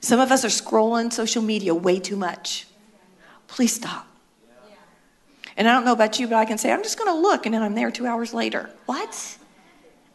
Some 0.00 0.20
of 0.20 0.32
us 0.32 0.42
are 0.46 0.48
scrolling 0.48 1.12
social 1.12 1.42
media 1.42 1.74
way 1.74 2.00
too 2.00 2.16
much. 2.16 2.66
Please 3.46 3.74
stop. 3.74 4.09
And 5.60 5.68
I 5.68 5.74
don't 5.74 5.84
know 5.84 5.92
about 5.92 6.18
you, 6.18 6.26
but 6.26 6.36
I 6.36 6.46
can 6.46 6.56
say, 6.56 6.72
I'm 6.72 6.82
just 6.82 6.98
going 6.98 7.14
to 7.14 7.20
look, 7.20 7.44
and 7.44 7.54
then 7.54 7.62
I'm 7.62 7.74
there 7.74 7.90
two 7.90 8.06
hours 8.06 8.32
later. 8.32 8.70
What? 8.86 9.36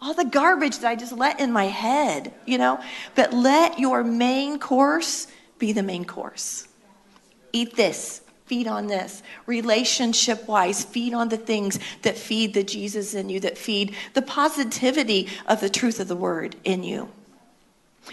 All 0.01 0.15
the 0.15 0.25
garbage 0.25 0.79
that 0.79 0.89
I 0.89 0.95
just 0.95 1.11
let 1.11 1.39
in 1.39 1.51
my 1.51 1.65
head, 1.65 2.33
you 2.47 2.57
know? 2.57 2.81
But 3.13 3.31
let 3.31 3.77
your 3.77 4.03
main 4.03 4.57
course 4.57 5.27
be 5.59 5.71
the 5.71 5.83
main 5.83 6.03
course. 6.03 6.67
Eat 7.53 7.75
this, 7.75 8.21
feed 8.47 8.65
on 8.65 8.87
this. 8.87 9.21
Relationship 9.45 10.47
wise, 10.47 10.83
feed 10.83 11.13
on 11.13 11.29
the 11.29 11.37
things 11.37 11.77
that 12.01 12.17
feed 12.17 12.55
the 12.55 12.63
Jesus 12.63 13.13
in 13.13 13.29
you, 13.29 13.39
that 13.41 13.55
feed 13.55 13.95
the 14.15 14.23
positivity 14.23 15.29
of 15.45 15.61
the 15.61 15.69
truth 15.69 15.99
of 15.99 16.07
the 16.07 16.15
word 16.15 16.55
in 16.63 16.81
you. 16.81 17.07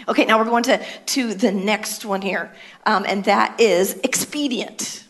Okay, 0.07 0.25
now 0.25 0.37
we're 0.37 0.45
going 0.45 0.61
to, 0.65 0.85
to 1.07 1.33
the 1.33 1.51
next 1.51 2.05
one 2.05 2.21
here, 2.21 2.53
um, 2.85 3.03
and 3.07 3.23
that 3.23 3.59
is 3.59 3.95
expedient. 4.03 5.03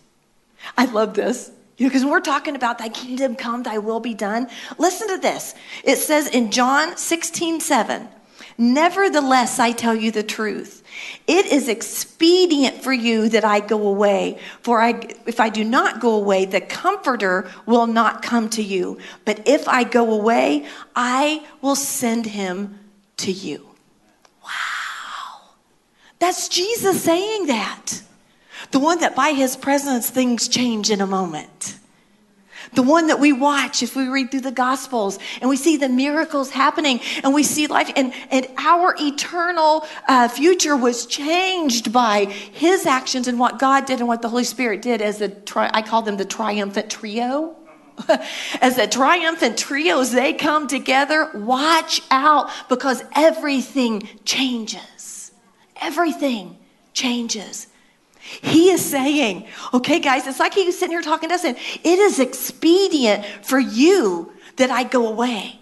I 0.77 0.85
love 0.85 1.15
this. 1.15 1.51
You 1.77 1.85
know, 1.85 1.89
because 1.89 2.05
we're 2.05 2.19
talking 2.19 2.55
about 2.55 2.77
thy 2.77 2.89
kingdom 2.89 3.35
come, 3.35 3.63
thy 3.63 3.79
will 3.79 3.99
be 3.99 4.13
done, 4.13 4.47
listen 4.77 5.07
to 5.07 5.17
this. 5.17 5.55
It 5.83 5.97
says 5.97 6.27
in 6.27 6.51
John 6.51 6.97
16, 6.97 7.59
7, 7.59 8.07
Nevertheless, 8.57 9.57
I 9.59 9.71
tell 9.71 9.95
you 9.95 10.11
the 10.11 10.23
truth. 10.23 10.83
It 11.25 11.47
is 11.47 11.67
expedient 11.67 12.83
for 12.83 12.93
you 12.93 13.29
that 13.29 13.43
I 13.43 13.59
go 13.59 13.87
away. 13.87 14.39
For 14.61 14.79
I, 14.79 15.07
if 15.25 15.39
I 15.39 15.49
do 15.49 15.63
not 15.63 15.99
go 15.99 16.11
away, 16.11 16.45
the 16.45 16.61
Comforter 16.61 17.49
will 17.65 17.87
not 17.87 18.21
come 18.21 18.49
to 18.49 18.61
you. 18.61 18.99
But 19.25 19.47
if 19.47 19.67
I 19.67 19.83
go 19.83 20.11
away, 20.13 20.67
I 20.95 21.43
will 21.61 21.75
send 21.75 22.27
him 22.27 22.79
to 23.17 23.31
you. 23.31 23.65
Wow. 24.43 25.49
That's 26.19 26.47
Jesus 26.47 27.01
saying 27.01 27.47
that. 27.47 28.03
The 28.71 28.79
one 28.79 28.99
that 28.99 29.15
by 29.15 29.31
his 29.31 29.55
presence 29.55 30.09
things 30.09 30.47
change 30.47 30.89
in 30.89 31.01
a 31.01 31.07
moment. 31.07 31.77
The 32.73 32.83
one 32.83 33.07
that 33.07 33.19
we 33.19 33.33
watch 33.33 33.83
if 33.83 33.95
we 33.95 34.07
read 34.07 34.31
through 34.31 34.41
the 34.41 34.51
Gospels 34.51 35.19
and 35.41 35.49
we 35.49 35.57
see 35.57 35.77
the 35.77 35.89
miracles 35.89 36.49
happening 36.49 37.01
and 37.23 37.33
we 37.33 37.43
see 37.43 37.67
life, 37.67 37.91
and, 37.95 38.13
and 38.31 38.47
our 38.57 38.95
eternal 38.99 39.85
uh, 40.07 40.27
future 40.27 40.75
was 40.75 41.05
changed 41.05 41.91
by 41.93 42.25
his 42.25 42.85
actions 42.85 43.27
and 43.27 43.39
what 43.39 43.59
God 43.59 43.85
did 43.85 43.99
and 43.99 44.07
what 44.07 44.21
the 44.21 44.29
Holy 44.29 44.43
Spirit 44.43 44.81
did 44.81 45.01
as 45.01 45.19
the, 45.19 45.29
tri- 45.29 45.71
I 45.73 45.81
call 45.81 46.01
them 46.01 46.17
the 46.17 46.25
triumphant 46.25 46.89
trio. 46.89 47.55
as 48.61 48.77
the 48.77 48.87
triumphant 48.87 49.57
trios, 49.57 50.11
they 50.11 50.33
come 50.33 50.67
together, 50.67 51.29
watch 51.35 52.01
out 52.09 52.49
because 52.69 53.03
everything 53.15 54.07
changes. 54.25 55.31
Everything 55.79 56.57
changes. 56.93 57.67
He 58.23 58.69
is 58.69 58.83
saying, 58.83 59.47
okay, 59.73 59.99
guys, 59.99 60.25
it's 60.27 60.39
like 60.39 60.53
he's 60.53 60.79
sitting 60.79 60.93
here 60.93 61.01
talking 61.01 61.29
to 61.29 61.35
us, 61.35 61.43
and 61.43 61.57
it 61.57 61.99
is 61.99 62.19
expedient 62.19 63.25
for 63.43 63.59
you 63.59 64.31
that 64.55 64.71
I 64.71 64.83
go 64.83 65.07
away. 65.07 65.59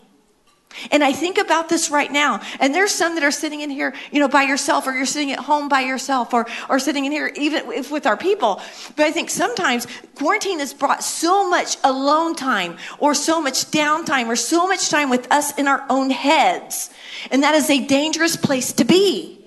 And 0.91 1.03
I 1.03 1.11
think 1.11 1.37
about 1.37 1.69
this 1.69 1.89
right 1.89 2.11
now. 2.11 2.39
And 2.59 2.73
there's 2.73 2.91
some 2.91 3.15
that 3.15 3.23
are 3.23 3.31
sitting 3.31 3.61
in 3.61 3.69
here, 3.69 3.93
you 4.11 4.19
know, 4.19 4.27
by 4.27 4.43
yourself, 4.43 4.87
or 4.87 4.93
you're 4.93 5.05
sitting 5.05 5.31
at 5.31 5.39
home 5.39 5.69
by 5.69 5.81
yourself, 5.81 6.33
or, 6.33 6.47
or 6.69 6.79
sitting 6.79 7.03
in 7.05 7.11
here 7.11 7.31
even 7.35 7.71
if 7.71 7.91
with 7.91 8.05
our 8.05 8.15
people. 8.15 8.61
But 8.95 9.05
I 9.05 9.11
think 9.11 9.29
sometimes 9.29 9.87
quarantine 10.15 10.59
has 10.59 10.73
brought 10.73 11.03
so 11.03 11.49
much 11.49 11.77
alone 11.83 12.35
time, 12.35 12.77
or 12.99 13.13
so 13.13 13.41
much 13.41 13.65
downtime, 13.71 14.27
or 14.27 14.35
so 14.35 14.67
much 14.67 14.89
time 14.89 15.09
with 15.09 15.29
us 15.31 15.57
in 15.57 15.67
our 15.67 15.83
own 15.89 16.09
heads. 16.09 16.89
And 17.31 17.43
that 17.43 17.55
is 17.55 17.69
a 17.69 17.85
dangerous 17.85 18.37
place 18.37 18.71
to 18.73 18.85
be. 18.85 19.40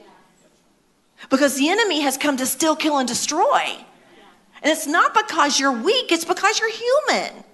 Because 1.30 1.56
the 1.56 1.68
enemy 1.68 2.00
has 2.00 2.16
come 2.16 2.36
to 2.36 2.46
steal, 2.46 2.76
kill, 2.76 2.98
and 2.98 3.08
destroy. 3.08 3.76
And 4.62 4.72
it's 4.72 4.86
not 4.86 5.14
because 5.14 5.60
you're 5.60 5.72
weak, 5.72 6.10
it's 6.10 6.24
because 6.24 6.58
you're 6.58 6.70
human. 6.70 7.44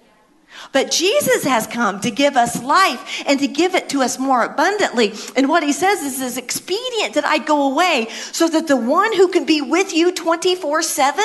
But 0.71 0.91
Jesus 0.91 1.43
has 1.43 1.65
come 1.65 1.99
to 2.01 2.11
give 2.11 2.37
us 2.37 2.61
life 2.61 3.23
and 3.25 3.39
to 3.39 3.47
give 3.47 3.75
it 3.75 3.89
to 3.89 4.01
us 4.01 4.19
more 4.19 4.43
abundantly. 4.43 5.13
And 5.35 5.49
what 5.49 5.63
he 5.63 5.73
says 5.73 6.01
is, 6.01 6.21
it's 6.21 6.37
expedient 6.37 7.15
that 7.15 7.25
I 7.25 7.37
go 7.37 7.71
away 7.71 8.07
so 8.31 8.47
that 8.47 8.67
the 8.67 8.77
one 8.77 9.15
who 9.15 9.27
can 9.27 9.45
be 9.45 9.61
with 9.61 9.93
you 9.93 10.13
24 10.13 10.83
7 10.83 11.23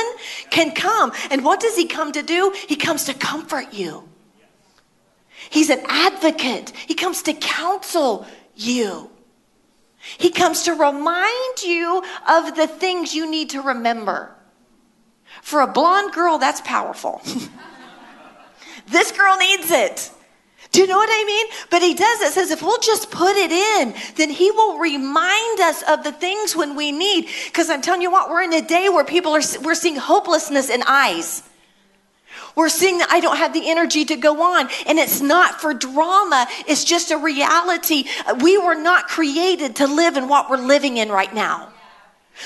can 0.50 0.72
come. 0.72 1.12
And 1.30 1.44
what 1.44 1.60
does 1.60 1.76
he 1.76 1.86
come 1.86 2.12
to 2.12 2.22
do? 2.22 2.54
He 2.68 2.76
comes 2.76 3.04
to 3.04 3.14
comfort 3.14 3.72
you. 3.72 4.08
He's 5.50 5.70
an 5.70 5.82
advocate, 5.88 6.70
he 6.70 6.94
comes 6.94 7.22
to 7.22 7.34
counsel 7.34 8.26
you. 8.54 9.10
He 10.18 10.30
comes 10.30 10.62
to 10.64 10.72
remind 10.72 11.62
you 11.62 12.02
of 12.28 12.56
the 12.56 12.66
things 12.66 13.14
you 13.14 13.30
need 13.30 13.50
to 13.50 13.60
remember. 13.60 14.34
For 15.42 15.60
a 15.60 15.66
blonde 15.66 16.12
girl, 16.12 16.38
that's 16.38 16.60
powerful. 16.62 17.20
this 18.86 19.12
girl 19.12 19.36
needs 19.36 19.70
it. 19.70 20.10
Do 20.72 20.80
you 20.80 20.86
know 20.86 20.96
what 20.96 21.08
I 21.10 21.24
mean? 21.24 21.46
But 21.70 21.82
he 21.82 21.94
does 21.94 22.20
it. 22.20 22.32
Says 22.32 22.50
if 22.50 22.62
we'll 22.62 22.80
just 22.80 23.10
put 23.10 23.36
it 23.36 23.50
in, 23.50 23.94
then 24.16 24.30
he 24.30 24.50
will 24.50 24.78
remind 24.78 25.60
us 25.60 25.82
of 25.88 26.04
the 26.04 26.12
things 26.12 26.54
when 26.54 26.76
we 26.76 26.92
need. 26.92 27.28
Because 27.46 27.70
I'm 27.70 27.82
telling 27.82 28.02
you 28.02 28.10
what, 28.10 28.30
we're 28.30 28.42
in 28.42 28.52
a 28.52 28.62
day 28.62 28.88
where 28.88 29.04
people 29.04 29.32
are 29.32 29.42
we're 29.62 29.74
seeing 29.74 29.96
hopelessness 29.96 30.68
in 30.68 30.82
eyes. 30.86 31.42
We're 32.56 32.70
seeing 32.70 32.98
that 32.98 33.10
I 33.10 33.20
don't 33.20 33.36
have 33.36 33.52
the 33.52 33.68
energy 33.70 34.06
to 34.06 34.16
go 34.16 34.42
on. 34.42 34.68
And 34.86 34.98
it's 34.98 35.20
not 35.20 35.60
for 35.60 35.74
drama, 35.74 36.48
it's 36.66 36.84
just 36.84 37.10
a 37.10 37.18
reality. 37.18 38.04
We 38.40 38.58
were 38.58 38.74
not 38.74 39.08
created 39.08 39.76
to 39.76 39.86
live 39.86 40.16
in 40.16 40.26
what 40.26 40.50
we're 40.50 40.56
living 40.56 40.96
in 40.96 41.10
right 41.10 41.32
now. 41.32 41.72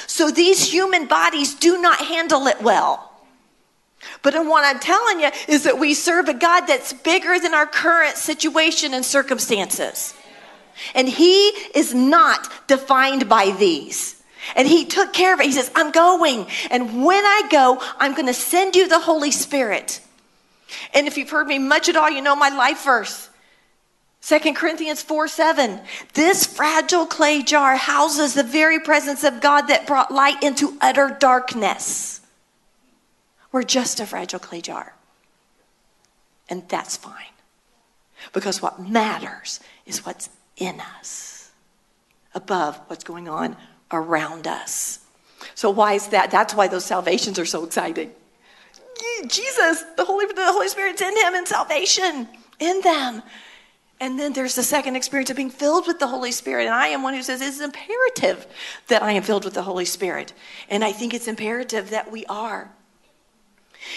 So 0.06 0.30
these 0.30 0.70
human 0.70 1.06
bodies 1.06 1.54
do 1.54 1.80
not 1.80 2.00
handle 2.00 2.46
it 2.48 2.60
well. 2.60 3.06
But 4.22 4.34
what 4.46 4.64
I'm 4.64 4.80
telling 4.80 5.20
you 5.20 5.30
is 5.46 5.64
that 5.64 5.78
we 5.78 5.94
serve 5.94 6.28
a 6.28 6.34
God 6.34 6.66
that's 6.66 6.92
bigger 6.92 7.38
than 7.38 7.54
our 7.54 7.66
current 7.66 8.16
situation 8.16 8.94
and 8.94 9.04
circumstances. 9.04 10.14
And 10.94 11.08
He 11.08 11.48
is 11.74 11.94
not 11.94 12.50
defined 12.66 13.28
by 13.28 13.50
these. 13.50 14.19
And 14.56 14.66
he 14.66 14.84
took 14.84 15.12
care 15.12 15.34
of 15.34 15.40
it. 15.40 15.46
He 15.46 15.52
says, 15.52 15.70
I'm 15.74 15.90
going. 15.90 16.46
And 16.70 17.04
when 17.04 17.24
I 17.24 17.48
go, 17.50 17.78
I'm 17.98 18.14
going 18.14 18.26
to 18.26 18.34
send 18.34 18.74
you 18.74 18.88
the 18.88 19.00
Holy 19.00 19.30
Spirit. 19.30 20.00
And 20.94 21.06
if 21.06 21.16
you've 21.16 21.30
heard 21.30 21.46
me 21.46 21.58
much 21.58 21.88
at 21.88 21.96
all, 21.96 22.10
you 22.10 22.22
know 22.22 22.36
my 22.36 22.48
life 22.48 22.84
verse. 22.84 23.28
2 24.22 24.38
Corinthians 24.54 25.02
4 25.02 25.28
7. 25.28 25.80
This 26.14 26.46
fragile 26.46 27.06
clay 27.06 27.42
jar 27.42 27.76
houses 27.76 28.34
the 28.34 28.42
very 28.42 28.78
presence 28.78 29.24
of 29.24 29.40
God 29.40 29.62
that 29.62 29.86
brought 29.86 30.12
light 30.12 30.42
into 30.42 30.76
utter 30.80 31.16
darkness. 31.18 32.20
We're 33.52 33.62
just 33.62 33.98
a 34.00 34.06
fragile 34.06 34.38
clay 34.38 34.60
jar. 34.60 34.94
And 36.48 36.68
that's 36.68 36.96
fine. 36.96 37.14
Because 38.32 38.60
what 38.60 38.80
matters 38.80 39.60
is 39.86 40.04
what's 40.04 40.28
in 40.56 40.80
us. 40.80 41.50
above 42.32 42.78
what's 42.86 43.02
going 43.02 43.28
on 43.28 43.56
around 43.92 44.46
us. 44.46 45.00
So 45.54 45.70
why 45.70 45.94
is 45.94 46.08
that? 46.08 46.30
That's 46.30 46.54
why 46.54 46.68
those 46.68 46.84
salvations 46.84 47.38
are 47.38 47.46
so 47.46 47.64
exciting. 47.64 48.12
Jesus, 49.26 49.84
the 49.96 50.04
Holy, 50.04 50.26
the 50.26 50.52
Holy 50.52 50.68
Spirit's 50.68 51.00
in 51.00 51.16
him 51.16 51.34
and 51.34 51.46
salvation 51.46 52.28
in 52.58 52.80
them. 52.82 53.22
And 54.00 54.18
then 54.18 54.32
there's 54.32 54.54
the 54.54 54.62
second 54.62 54.96
experience 54.96 55.28
of 55.28 55.36
being 55.36 55.50
filled 55.50 55.86
with 55.86 55.98
the 55.98 56.06
Holy 56.06 56.32
Spirit. 56.32 56.64
And 56.64 56.74
I 56.74 56.88
am 56.88 57.02
one 57.02 57.14
who 57.14 57.22
says 57.22 57.42
it's 57.42 57.60
imperative 57.60 58.46
that 58.88 59.02
I 59.02 59.12
am 59.12 59.22
filled 59.22 59.44
with 59.44 59.54
the 59.54 59.62
Holy 59.62 59.84
Spirit. 59.84 60.32
And 60.70 60.82
I 60.82 60.92
think 60.92 61.12
it's 61.12 61.28
imperative 61.28 61.90
that 61.90 62.10
we 62.10 62.24
are. 62.26 62.70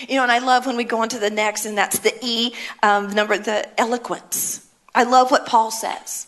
You 0.08 0.16
know, 0.16 0.24
and 0.24 0.32
I 0.32 0.40
love 0.40 0.66
when 0.66 0.76
we 0.76 0.84
go 0.84 1.02
on 1.02 1.10
to 1.10 1.20
the 1.20 1.30
next, 1.30 1.66
and 1.66 1.78
that's 1.78 2.00
the 2.00 2.14
E 2.22 2.54
um, 2.82 3.14
number, 3.14 3.38
the 3.38 3.68
eloquence. 3.80 4.68
I 4.96 5.04
love 5.04 5.32
what 5.32 5.46
Paul 5.46 5.72
says. 5.72 6.28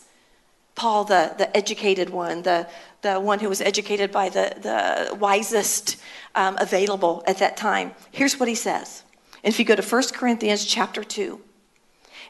Paul, 0.75 1.05
the, 1.05 1.33
the 1.37 1.55
educated 1.55 2.09
one, 2.09 2.41
the, 2.41 2.67
the 3.01 3.19
one 3.19 3.39
who 3.39 3.47
was 3.49 3.61
educated 3.61 4.11
by 4.11 4.29
the, 4.29 4.53
the 4.61 5.15
wisest 5.15 5.97
um, 6.35 6.57
available 6.57 7.23
at 7.25 7.37
that 7.39 7.55
time. 7.55 7.93
Here's 8.11 8.39
what 8.39 8.49
he 8.49 8.55
says. 8.55 9.03
And 9.43 9.53
if 9.53 9.59
you 9.59 9.65
go 9.65 9.75
to 9.75 9.81
1 9.81 10.03
Corinthians 10.13 10.65
chapter 10.65 11.03
2, 11.03 11.39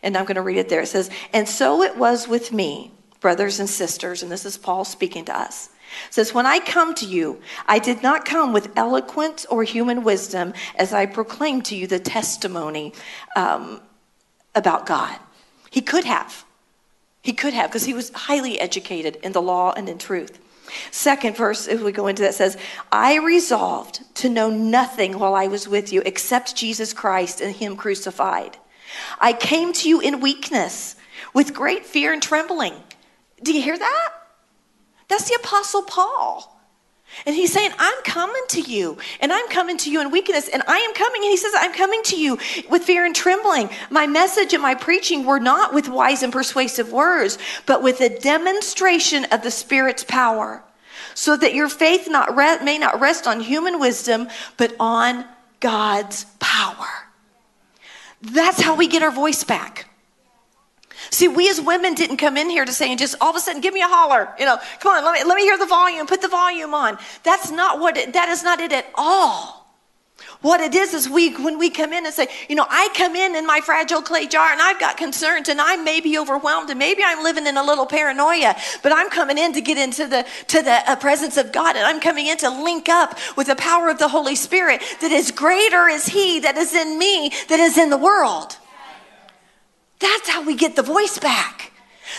and 0.04 0.16
I'm 0.16 0.26
going 0.26 0.36
to 0.36 0.42
read 0.42 0.58
it 0.58 0.70
there, 0.70 0.82
it 0.82 0.88
says, 0.88 1.10
And 1.34 1.50
so 1.50 1.82
it 1.82 1.98
was 1.98 2.28
with 2.28 2.52
me, 2.54 2.92
brothers 3.20 3.60
and 3.60 3.68
sisters, 3.68 4.22
and 4.22 4.32
this 4.32 4.46
is 4.46 4.58
Paul 4.58 4.86
speaking 4.86 5.26
to 5.26 5.38
us. 5.38 5.70
It 6.08 6.14
says, 6.14 6.34
When 6.34 6.46
I 6.46 6.60
come 6.60 6.94
to 6.96 7.06
you, 7.06 7.42
I 7.68 7.80
did 7.80 8.04
not 8.04 8.26
come 8.26 8.54
with 8.54 8.72
eloquence 8.76 9.46
or 9.46 9.64
human 9.64 10.04
wisdom 10.04 10.54
as 10.76 10.94
I 10.94 11.08
proclaimed 11.08 11.66
to 11.66 11.76
you 11.76 11.88
the 11.88 12.00
testimony 12.00 12.94
um, 13.36 13.82
about 14.54 14.86
God. 14.86 15.18
He 15.72 15.82
could 15.82 16.04
have. 16.04 16.45
He 17.26 17.34
could 17.34 17.56
have, 17.56 17.72
because 17.72 17.86
he 17.86 17.96
was 17.96 18.12
highly 18.12 18.60
educated 18.60 19.16
in 19.24 19.32
the 19.32 19.42
law 19.42 19.74
and 19.76 19.90
in 19.90 19.98
truth. 19.98 20.38
Second 20.92 21.36
verse, 21.36 21.68
if 21.68 21.82
we 21.82 21.92
go 21.92 22.06
into 22.06 22.22
that, 22.22 22.36
says, 22.36 22.56
I 22.92 23.18
resolved 23.18 24.02
to 24.18 24.30
know 24.30 24.52
nothing 24.52 25.18
while 25.18 25.34
I 25.34 25.48
was 25.48 25.68
with 25.68 25.92
you 25.92 26.04
except 26.06 26.56
Jesus 26.56 26.94
Christ 26.94 27.42
and 27.42 27.56
Him 27.56 27.78
crucified. 27.78 28.58
I 29.20 29.34
came 29.34 29.74
to 29.74 29.90
you 29.90 30.02
in 30.02 30.20
weakness, 30.20 30.98
with 31.34 31.56
great 31.56 31.84
fear 31.88 32.14
and 32.14 32.22
trembling. 32.22 32.76
Do 33.42 33.54
you 33.54 33.62
hear 33.64 33.80
that? 33.80 34.10
That's 35.08 35.28
the 35.28 35.40
Apostle 35.42 35.82
Paul. 35.82 36.55
And 37.26 37.36
he's 37.36 37.54
saying, 37.54 37.72
I'm 37.80 38.04
coming 38.04 38.44
to 38.50 38.62
you, 38.62 38.98
and 39.22 39.32
I'm 39.32 39.48
coming 39.50 39.78
to 39.78 39.92
you 39.92 40.02
in 40.02 40.12
weakness, 40.12 40.50
and 40.50 40.62
I 40.68 40.78
am 40.78 40.94
coming. 40.94 41.22
And 41.24 41.32
he 41.32 41.38
says, 41.38 41.54
I'm 41.56 41.74
coming 41.74 42.02
to 42.04 42.20
you 42.20 42.38
with 42.70 42.84
fear 42.84 43.06
and 43.06 43.16
trembling. 43.16 43.70
My 43.90 44.06
message 44.06 44.54
and 44.54 44.62
my 44.62 44.76
preaching 44.76 45.26
were 45.26 45.40
not 45.40 45.74
with 45.74 45.88
wise 45.88 46.24
and 46.24 46.34
persuasive 46.34 46.92
words, 46.92 47.38
but 47.66 47.82
with 47.82 48.02
a 48.02 48.20
demonstration 48.20 49.26
of 49.26 49.44
the 49.44 49.52
Spirit's 49.52 50.04
power, 50.04 50.64
so 51.14 51.38
that 51.38 51.54
your 51.54 51.70
faith 51.70 52.08
not 52.10 52.36
re- 52.36 52.64
may 52.64 52.78
not 52.78 53.00
rest 53.00 53.28
on 53.28 53.40
human 53.40 53.80
wisdom, 53.80 54.28
but 54.58 54.76
on 54.80 55.26
God's 55.62 56.26
power. 56.40 56.88
That's 58.22 58.62
how 58.62 58.76
we 58.76 58.88
get 58.88 59.04
our 59.04 59.12
voice 59.12 59.44
back. 59.44 59.88
See, 61.16 61.30
we 61.30 61.50
as 61.50 61.62
women 61.62 61.94
didn't 61.94 62.18
come 62.18 62.36
in 62.36 62.50
here 62.50 62.66
to 62.66 62.74
say 62.74 62.90
and 62.90 63.00
just 63.00 63.16
all 63.22 63.30
of 63.30 63.38
a 63.38 63.40
sudden 63.40 63.62
give 63.62 63.74
me 63.74 63.82
a 63.82 63.88
holler. 63.88 64.28
You 64.38 64.44
know, 64.44 64.58
come 64.82 64.98
on, 64.98 65.06
let 65.06 65.14
me 65.14 65.24
let 65.24 65.38
me 65.38 65.44
hear 65.44 65.58
the 65.58 65.66
volume. 65.66 66.08
Put 66.08 66.22
the 66.22 66.28
volume 66.28 66.74
on. 66.74 66.98
That's 67.24 67.52
not 67.52 67.80
what 67.80 67.96
it, 67.96 68.12
that 68.12 68.28
is 68.28 68.44
not 68.44 68.60
it 68.60 68.74
at 68.74 68.86
all. 68.96 69.66
What 70.42 70.60
it 70.60 70.76
is 70.76 70.94
is 70.94 71.08
we 71.08 71.34
when 71.42 71.58
we 71.58 71.70
come 71.70 71.94
in 71.94 72.06
and 72.06 72.14
say, 72.14 72.28
you 72.50 72.56
know, 72.58 72.68
I 72.70 72.90
come 72.98 73.16
in 73.16 73.34
in 73.34 73.48
my 73.48 73.62
fragile 73.62 74.02
clay 74.02 74.28
jar 74.28 74.52
and 74.52 74.62
I've 74.62 74.78
got 74.78 74.98
concerns 74.98 75.48
and 75.48 75.62
I 75.62 75.78
may 75.78 76.02
be 76.02 76.18
overwhelmed 76.18 76.70
and 76.70 76.78
maybe 76.78 77.02
I'm 77.02 77.24
living 77.24 77.48
in 77.48 77.56
a 77.56 77.64
little 77.64 77.86
paranoia, 77.86 78.54
but 78.84 78.92
I'm 78.92 79.10
coming 79.10 79.38
in 79.38 79.54
to 79.54 79.62
get 79.62 79.78
into 79.78 80.08
the 80.08 80.26
to 80.48 80.62
the 80.62 80.92
uh, 80.92 80.98
presence 80.98 81.38
of 81.38 81.54
God 81.54 81.78
and 81.78 81.86
I'm 81.86 82.02
coming 82.02 82.28
in 82.28 82.38
to 82.40 82.50
link 82.50 82.90
up 82.90 83.18
with 83.38 83.48
the 83.48 83.56
power 83.56 83.88
of 83.88 84.00
the 84.00 84.10
Holy 84.10 84.36
Spirit 84.36 84.82
that 85.00 85.14
is 85.14 85.32
greater 85.32 85.88
is 85.88 86.08
He 86.08 86.42
that 86.42 86.58
is 86.58 86.76
in 86.76 87.00
me 87.00 87.32
that 87.48 87.62
is 87.62 87.78
in 87.78 87.90
the 87.90 87.98
world. 87.98 88.58
That's 90.00 90.30
how 90.30 90.46
we 90.46 90.56
get 90.56 90.76
the 90.76 90.84
voice 90.84 91.18
back. 91.20 91.72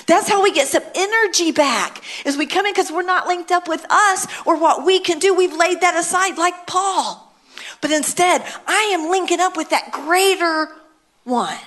That's 0.07 0.29
how 0.29 0.43
we 0.43 0.53
get 0.53 0.69
some 0.69 0.83
energy 0.95 1.53
back 1.53 2.03
as 2.25 2.37
we 2.37 2.47
come 2.47 2.67
in 2.67 2.73
because 2.73 2.91
we're 2.91 3.03
not 3.03 3.27
linked 3.27 3.51
up 3.51 3.69
with 3.69 3.85
us 3.89 4.27
or 4.45 4.59
what 4.59 4.85
we 4.85 5.01
can 5.01 5.19
do. 5.19 5.35
We've 5.35 5.57
laid 5.57 5.81
that 5.81 5.97
aside 5.97 6.39
like 6.39 6.67
Paul. 6.67 7.33
But 7.81 7.91
instead, 7.91 8.43
I 8.67 8.91
am 8.93 9.11
linking 9.11 9.41
up 9.41 9.57
with 9.57 9.71
that 9.71 9.93
greater 9.93 10.69
one. 11.25 11.59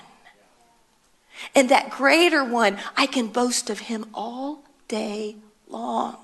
And 1.55 1.69
that 1.69 1.89
greater 1.89 2.43
one, 2.43 2.77
I 2.97 3.05
can 3.05 3.27
boast 3.27 3.69
of 3.69 3.79
him 3.79 4.05
all 4.13 4.63
day 4.87 5.37
long 5.67 6.17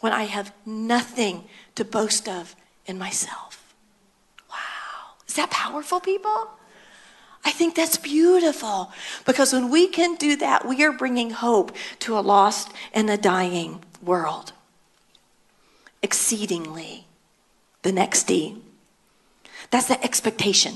when 0.00 0.12
I 0.12 0.24
have 0.24 0.52
nothing 0.64 1.44
to 1.76 1.84
boast 1.84 2.28
of 2.28 2.56
in 2.86 2.98
myself. 2.98 3.74
Wow. 4.50 5.14
Is 5.28 5.34
that 5.34 5.50
powerful, 5.50 6.00
people? 6.00 6.50
I 7.46 7.50
think 7.50 7.76
that's 7.76 7.96
beautiful 7.96 8.90
because 9.24 9.52
when 9.52 9.70
we 9.70 9.86
can 9.86 10.16
do 10.16 10.34
that, 10.34 10.66
we 10.66 10.82
are 10.82 10.90
bringing 10.90 11.30
hope 11.30 11.70
to 12.00 12.18
a 12.18 12.20
lost 12.20 12.72
and 12.92 13.08
a 13.08 13.16
dying 13.16 13.84
world. 14.02 14.52
Exceedingly. 16.02 17.06
The 17.82 17.92
next 17.92 18.24
D. 18.24 18.60
That's 19.70 19.86
the 19.86 20.02
expectation. 20.02 20.74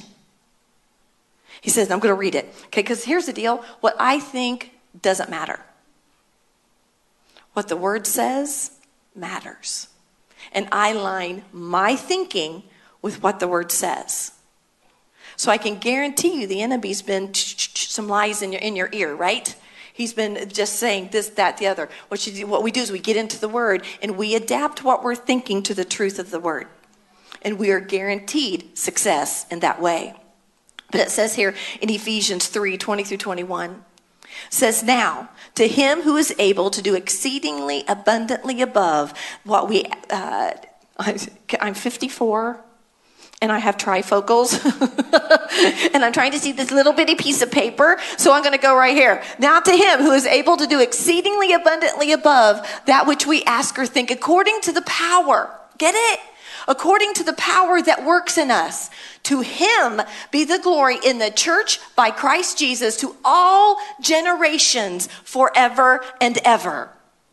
He 1.60 1.70
says, 1.70 1.90
I'm 1.90 1.98
going 1.98 2.14
to 2.14 2.18
read 2.18 2.36
it. 2.36 2.46
Okay, 2.66 2.82
because 2.82 3.02
here's 3.02 3.26
the 3.26 3.32
deal 3.32 3.64
what 3.80 3.96
I 3.98 4.20
think 4.20 4.70
doesn't 5.02 5.28
matter. 5.28 5.58
What 7.52 7.66
the 7.66 7.76
word 7.76 8.06
says 8.06 8.70
matters. 9.16 9.88
And 10.52 10.68
I 10.70 10.92
line 10.92 11.42
my 11.52 11.96
thinking 11.96 12.62
with 13.02 13.24
what 13.24 13.40
the 13.40 13.48
word 13.48 13.72
says. 13.72 14.32
So 15.40 15.50
I 15.50 15.56
can 15.56 15.78
guarantee 15.78 16.38
you 16.38 16.46
the 16.46 16.60
enemy's 16.60 17.00
been 17.00 17.32
some 17.32 18.08
lies 18.08 18.42
in 18.42 18.52
your, 18.52 18.60
in 18.60 18.76
your 18.76 18.90
ear, 18.92 19.14
right? 19.14 19.56
He's 19.90 20.12
been 20.12 20.50
just 20.50 20.74
saying 20.74 21.08
this, 21.12 21.30
that, 21.30 21.56
the 21.56 21.66
other. 21.66 21.88
What, 22.08 22.26
you, 22.26 22.46
what 22.46 22.62
we 22.62 22.70
do 22.70 22.82
is 22.82 22.92
we 22.92 22.98
get 22.98 23.16
into 23.16 23.40
the 23.40 23.48
word 23.48 23.82
and 24.02 24.18
we 24.18 24.34
adapt 24.34 24.84
what 24.84 25.02
we're 25.02 25.14
thinking 25.14 25.62
to 25.62 25.72
the 25.72 25.86
truth 25.86 26.18
of 26.18 26.30
the 26.30 26.38
word. 26.38 26.66
And 27.40 27.58
we 27.58 27.70
are 27.70 27.80
guaranteed 27.80 28.76
success 28.76 29.46
in 29.50 29.60
that 29.60 29.80
way. 29.80 30.12
But 30.92 31.00
it 31.00 31.10
says 31.10 31.36
here 31.36 31.54
in 31.80 31.88
Ephesians 31.88 32.48
3 32.48 32.76
20 32.76 33.02
through 33.02 33.16
21 33.16 33.82
says 34.50 34.82
now 34.82 35.30
to 35.54 35.66
him 35.66 36.02
who 36.02 36.18
is 36.18 36.34
able 36.38 36.68
to 36.68 36.82
do 36.82 36.94
exceedingly 36.94 37.82
abundantly 37.88 38.60
above 38.60 39.14
what 39.44 39.70
we 39.70 39.86
uh, 40.10 40.52
i'm 41.60 41.74
54 41.74 42.62
and 43.42 43.50
I 43.50 43.58
have 43.58 43.76
trifocals. 43.76 44.52
and 45.94 46.04
I'm 46.04 46.12
trying 46.12 46.32
to 46.32 46.38
see 46.38 46.52
this 46.52 46.70
little 46.70 46.92
bitty 46.92 47.14
piece 47.14 47.40
of 47.40 47.50
paper. 47.50 47.98
So 48.18 48.32
I'm 48.32 48.42
going 48.42 48.54
to 48.54 48.60
go 48.62 48.76
right 48.76 48.94
here. 48.94 49.22
Now 49.38 49.60
to 49.60 49.72
him 49.72 50.00
who 50.00 50.12
is 50.12 50.26
able 50.26 50.56
to 50.58 50.66
do 50.66 50.80
exceedingly 50.80 51.52
abundantly 51.54 52.12
above 52.12 52.66
that 52.86 53.06
which 53.06 53.26
we 53.26 53.42
ask 53.44 53.78
or 53.78 53.86
think 53.86 54.10
according 54.10 54.60
to 54.62 54.72
the 54.72 54.82
power. 54.82 55.50
Get 55.78 55.94
it? 55.96 56.20
According 56.68 57.14
to 57.14 57.24
the 57.24 57.32
power 57.32 57.80
that 57.80 58.04
works 58.04 58.36
in 58.36 58.50
us. 58.50 58.90
To 59.24 59.40
him 59.40 60.02
be 60.30 60.44
the 60.44 60.58
glory 60.58 60.98
in 61.04 61.18
the 61.18 61.30
church 61.30 61.80
by 61.96 62.10
Christ 62.10 62.58
Jesus 62.58 62.98
to 62.98 63.16
all 63.24 63.78
generations 64.02 65.08
forever 65.24 66.04
and 66.20 66.38
ever. 66.44 66.90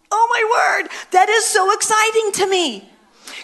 Oh 0.10 0.28
my 0.32 0.84
word. 0.84 0.90
That 1.12 1.28
is 1.28 1.46
so 1.46 1.74
exciting 1.74 2.32
to 2.34 2.48
me. 2.48 2.90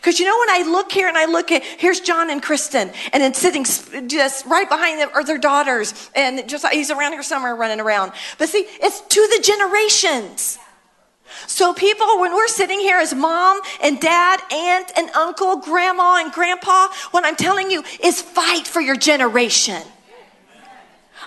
Because 0.04 0.20
you 0.20 0.26
know, 0.26 0.38
when 0.38 0.50
I 0.50 0.70
look 0.70 0.92
here 0.92 1.08
and 1.08 1.18
I 1.18 1.24
look 1.24 1.50
at, 1.50 1.63
here's 1.63 2.02
John 2.02 2.30
and 2.30 2.44
Kristen, 2.44 2.92
and 3.13 3.24
then 3.24 3.34
sitting 3.34 3.63
just 4.10 4.46
right 4.46 4.68
behind 4.68 5.00
them 5.00 5.08
are 5.13 5.24
their 5.24 5.38
daughters, 5.38 6.10
and 6.13 6.48
just 6.50 6.68
he's 6.68 6.92
around 6.92 7.13
here 7.13 7.24
somewhere 7.24 7.56
running 7.56 7.80
around. 7.80 8.12
But 8.38 8.50
see, 8.50 8.68
it's 8.82 9.00
to 9.00 9.28
the 9.38 9.42
generations. 9.42 10.60
So, 11.48 11.74
people, 11.74 12.20
when 12.20 12.34
we're 12.34 12.50
sitting 12.50 12.82
here 12.82 12.98
as 12.98 13.16
mom 13.16 13.62
and 13.82 13.98
dad, 14.02 14.42
aunt 14.52 14.92
and 14.98 15.10
uncle, 15.12 15.58
grandma 15.58 16.18
and 16.22 16.34
grandpa, 16.34 16.89
what 17.12 17.26
I'm 17.26 17.38
telling 17.38 17.72
you 17.72 17.82
is 18.04 18.22
fight 18.22 18.68
for 18.68 18.82
your 18.82 18.98
generation. 18.98 19.82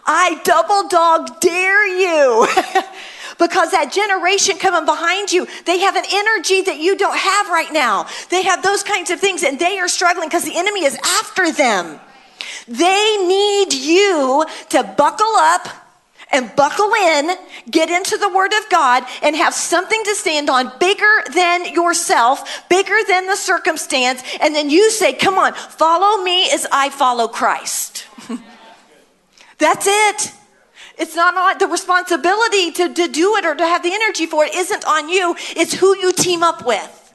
I 0.05 0.39
double 0.45 0.89
dog 0.89 1.41
dare 1.41 1.87
you. 1.87 2.47
because 3.39 3.71
that 3.71 3.93
generation 3.93 4.59
coming 4.59 4.85
behind 4.85 5.33
you, 5.33 5.47
they 5.65 5.81
have 5.81 5.97
an 5.97 6.05
energy 6.11 6.63
that 6.63 6.79
you 6.79 6.97
don't 6.97 7.17
have 7.17 7.49
right 7.49 7.73
now. 7.73 8.07
They 8.31 8.43
have 8.43 8.63
those 8.63 8.83
kinds 8.83 9.11
of 9.11 9.21
things 9.21 9.43
and 9.43 9.59
they 9.59 9.79
are 9.79 9.89
struggling 9.89 10.29
because 10.29 10.45
the 10.45 10.57
enemy 10.57 10.85
is 10.85 10.99
after 11.05 11.51
them. 11.53 12.01
They 12.69 13.17
need 13.27 13.73
you 13.73 14.45
to 14.71 14.83
buckle 14.97 15.35
up 15.37 15.69
and 16.33 16.55
buckle 16.57 16.93
in, 16.93 17.37
get 17.71 17.89
into 17.89 18.17
the 18.17 18.29
Word 18.29 18.53
of 18.53 18.69
God, 18.69 19.05
and 19.23 19.37
have 19.37 19.55
something 19.55 20.03
to 20.05 20.15
stand 20.15 20.51
on 20.51 20.73
bigger 20.81 21.23
than 21.33 21.73
yourself, 21.73 22.69
bigger 22.69 22.97
than 23.07 23.27
the 23.27 23.37
circumstance. 23.37 24.23
And 24.41 24.55
then 24.55 24.69
you 24.69 24.91
say, 24.91 25.13
Come 25.13 25.39
on, 25.39 25.55
follow 25.55 26.23
me 26.23 26.51
as 26.51 26.67
I 26.73 26.91
follow 26.91 27.29
Christ. 27.29 28.07
That's 29.59 29.87
it. 29.89 30.33
It's 30.99 31.15
not 31.15 31.37
on 31.37 31.59
the 31.59 31.67
responsibility 31.67 32.71
to, 32.73 32.93
to 32.95 33.09
do 33.09 33.37
it 33.37 33.45
or 33.45 33.55
to 33.55 33.65
have 33.65 33.83
the 33.83 33.93
energy 33.93 34.27
for 34.27 34.45
it 34.45 34.55
isn't 34.55 34.85
on 34.87 35.09
you. 35.09 35.37
It's 35.51 35.75
who 35.75 35.97
you 35.97 36.13
team 36.13 36.43
up 36.43 36.65
with. 36.65 37.15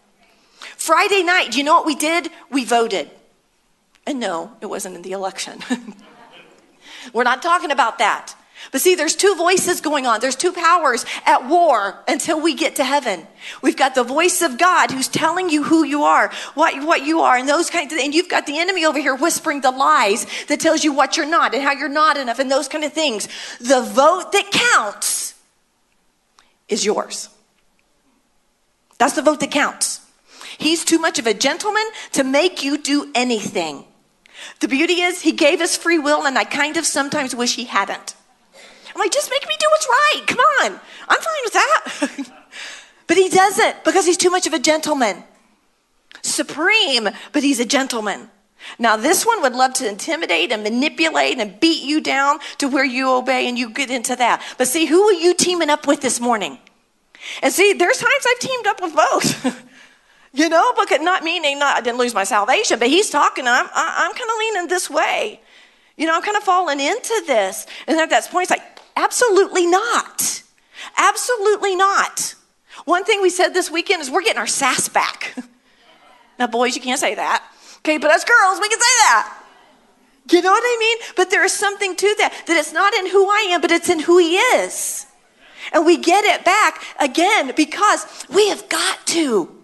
Friday 0.78 1.24
night, 1.24 1.52
do 1.52 1.58
you 1.58 1.64
know 1.64 1.76
what 1.76 1.86
we 1.86 1.96
did? 1.96 2.30
We 2.50 2.64
voted. 2.64 3.10
And 4.06 4.20
no, 4.20 4.52
it 4.62 4.68
wasn't 4.68 4.96
in 4.96 5.02
the 5.02 5.12
election. 5.12 5.60
We're 7.14 7.24
not 7.24 7.42
talking 7.42 7.72
about 7.72 7.98
that. 8.00 8.36
But 8.72 8.82
see, 8.82 8.96
there's 8.96 9.16
two 9.16 9.36
voices 9.36 9.82
going 9.82 10.06
on. 10.06 10.20
There's 10.20 10.36
two 10.36 10.52
powers 10.52 11.06
at 11.26 11.48
war 11.48 12.04
until 12.08 12.40
we 12.40 12.54
get 12.54 12.76
to 12.76 12.84
heaven. 12.84 13.28
We've 13.62 13.76
got 13.76 13.96
the 13.96 14.04
voice 14.04 14.42
of 14.42 14.58
God 14.58 14.92
who's 14.92 15.08
telling 15.08 15.50
you 15.50 15.64
who 15.64 15.84
you 15.84 16.04
are, 16.04 16.32
what, 16.54 16.86
what 16.86 17.06
you 17.06 17.22
are, 17.22 17.36
and 17.36 17.50
those 17.50 17.70
kinds 17.70 17.92
of. 17.92 18.00
And 18.00 18.14
you've 18.14 18.30
got 18.30 18.46
the 18.46 18.60
enemy 18.60 18.86
over 18.86 19.00
here 19.00 19.16
whispering 19.16 19.62
the 19.62 19.72
lies 19.72 20.28
that 20.48 20.60
tells 20.60 20.84
you 20.84 20.94
what 20.94 21.18
you're 21.18 21.26
not 21.26 21.54
and 21.56 21.64
how 21.64 21.72
you're 21.72 21.90
not 21.90 22.18
enough 22.18 22.40
and 22.40 22.52
those 22.52 22.68
kind 22.68 22.84
of 22.84 22.94
things. 22.94 23.28
The 23.60 23.82
vote 23.82 24.32
that 24.32 24.52
counts 24.52 25.34
is 26.70 26.86
yours. 26.86 27.30
That's 29.00 29.14
the 29.14 29.24
vote 29.24 29.40
that 29.40 29.52
counts. 29.52 30.02
He's 30.60 30.86
too 30.86 31.00
much 31.00 31.18
of 31.18 31.26
a 31.26 31.34
gentleman 31.34 31.84
to 32.12 32.24
make 32.24 32.64
you 32.64 32.78
do 32.78 33.12
anything. 33.16 33.86
The 34.60 34.68
beauty 34.68 35.02
is, 35.02 35.22
he 35.22 35.32
gave 35.32 35.62
us 35.62 35.76
free 35.76 35.98
will, 35.98 36.26
and 36.26 36.38
I 36.38 36.44
kind 36.44 36.78
of 36.78 36.86
sometimes 36.86 37.36
wish 37.36 37.56
he 37.56 37.66
hadn't. 37.66 38.16
I'm 38.94 39.00
like, 39.00 39.12
just 39.12 39.30
make 39.30 39.48
me 39.48 39.56
do 39.60 39.68
what's 39.70 39.88
right. 39.88 40.24
Come 40.28 40.40
on. 40.40 40.80
I'm 41.08 41.22
fine 41.22 41.44
with 41.44 41.54
that. 41.54 42.32
but 43.08 43.18
he 43.18 43.30
doesn't 43.30 43.84
because 43.84 44.06
he's 44.06 44.18
too 44.18 44.30
much 44.30 44.48
of 44.48 44.54
a 44.54 44.60
gentleman. 44.60 45.24
Supreme, 46.22 47.10
but 47.32 47.44
he's 47.44 47.60
a 47.60 47.66
gentleman. 47.66 48.30
Now, 48.78 48.96
this 48.96 49.26
one 49.26 49.42
would 49.42 49.54
love 49.54 49.74
to 49.76 49.88
intimidate 49.88 50.52
and 50.52 50.64
manipulate 50.64 51.40
and 51.40 51.60
beat 51.60 51.84
you 51.84 52.00
down 52.00 52.40
to 52.60 52.68
where 52.68 52.86
you 52.86 53.12
obey 53.12 53.48
and 53.48 53.58
you 53.58 53.72
get 53.72 53.90
into 53.90 54.16
that. 54.16 54.44
But 54.58 54.68
see, 54.68 54.86
who 54.86 55.02
are 55.04 55.14
you 55.14 55.34
teaming 55.34 55.70
up 55.70 55.88
with 55.88 56.02
this 56.02 56.20
morning? 56.20 56.60
And 57.42 57.52
see, 57.52 57.74
there's 57.74 57.98
times 57.98 58.26
I've 58.30 58.40
teamed 58.40 58.68
up 58.68 58.82
with 58.82 58.96
both. 58.96 59.66
you 60.34 60.50
know, 60.50 60.74
but 60.76 60.90
not 61.02 61.24
meaning 61.24 61.60
not 61.60 61.78
I 61.78 61.82
didn't 61.82 61.98
lose 61.98 62.14
my 62.14 62.24
salvation, 62.24 62.80
but 62.80 62.88
he's 62.88 63.10
talking. 63.10 63.48
I'm 63.48 63.68
I'm 63.74 64.14
kind 64.14 64.30
of 64.30 64.38
leaning 64.40 64.68
this 64.68 64.90
way. 64.90 65.42
You 65.98 66.08
know, 66.08 66.16
I'm 66.16 66.22
kind 66.22 66.38
of 66.38 66.44
falling 66.44 66.80
into 66.80 67.24
this. 67.28 67.68
And 67.88 68.00
at 68.00 68.10
that 68.10 68.28
point, 68.30 68.50
it's 68.50 68.52
like, 68.52 68.81
Absolutely 68.96 69.66
not. 69.66 70.44
Absolutely 70.98 71.76
not. 71.76 72.36
One 72.86 73.04
thing 73.04 73.22
we 73.22 73.30
said 73.30 73.50
this 73.50 73.70
weekend 73.70 74.02
is 74.02 74.10
we're 74.10 74.24
getting 74.24 74.40
our 74.40 74.48
sass 74.48 74.90
back. 74.90 75.36
now, 76.40 76.48
boys, 76.48 76.76
you 76.76 76.82
can't 76.82 77.00
say 77.00 77.16
that. 77.16 77.46
Okay, 77.80 77.98
but 77.98 78.12
us 78.12 78.24
girls, 78.24 78.60
we 78.60 78.70
can 78.70 78.80
say 78.80 78.98
that. 79.02 79.38
You 80.30 80.42
know 80.42 80.52
what 80.52 80.64
I 80.64 80.78
mean? 80.80 80.98
But 81.16 81.30
there 81.30 81.44
is 81.44 81.54
something 81.54 81.96
to 81.96 82.16
that, 82.20 82.44
that 82.48 82.58
it's 82.58 82.74
not 82.74 82.94
in 82.94 83.08
who 83.08 83.28
I 83.28 83.50
am, 83.52 83.62
but 83.62 83.72
it's 83.72 83.90
in 83.90 84.00
who 84.00 84.18
He 84.18 84.36
is. 84.36 85.06
And 85.74 85.86
we 85.86 85.98
get 85.98 86.24
it 86.26 86.44
back 86.46 86.82
again 87.00 87.54
because 87.56 88.06
we 88.30 88.50
have 88.50 88.68
got 88.70 89.06
to. 89.08 89.56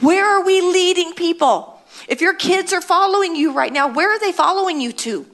Where 0.00 0.26
are 0.26 0.44
we 0.44 0.60
leading 0.60 1.12
people? 1.14 1.80
If 2.08 2.20
your 2.20 2.34
kids 2.34 2.72
are 2.72 2.80
following 2.80 3.34
you 3.34 3.52
right 3.52 3.72
now, 3.72 3.88
where 3.88 4.10
are 4.10 4.18
they 4.18 4.32
following 4.32 4.80
you 4.80 4.92
to? 4.92 5.26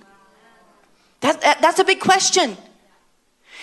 That, 1.20 1.40
that, 1.42 1.60
that's 1.60 1.78
a 1.78 1.84
big 1.84 2.00
question. 2.00 2.56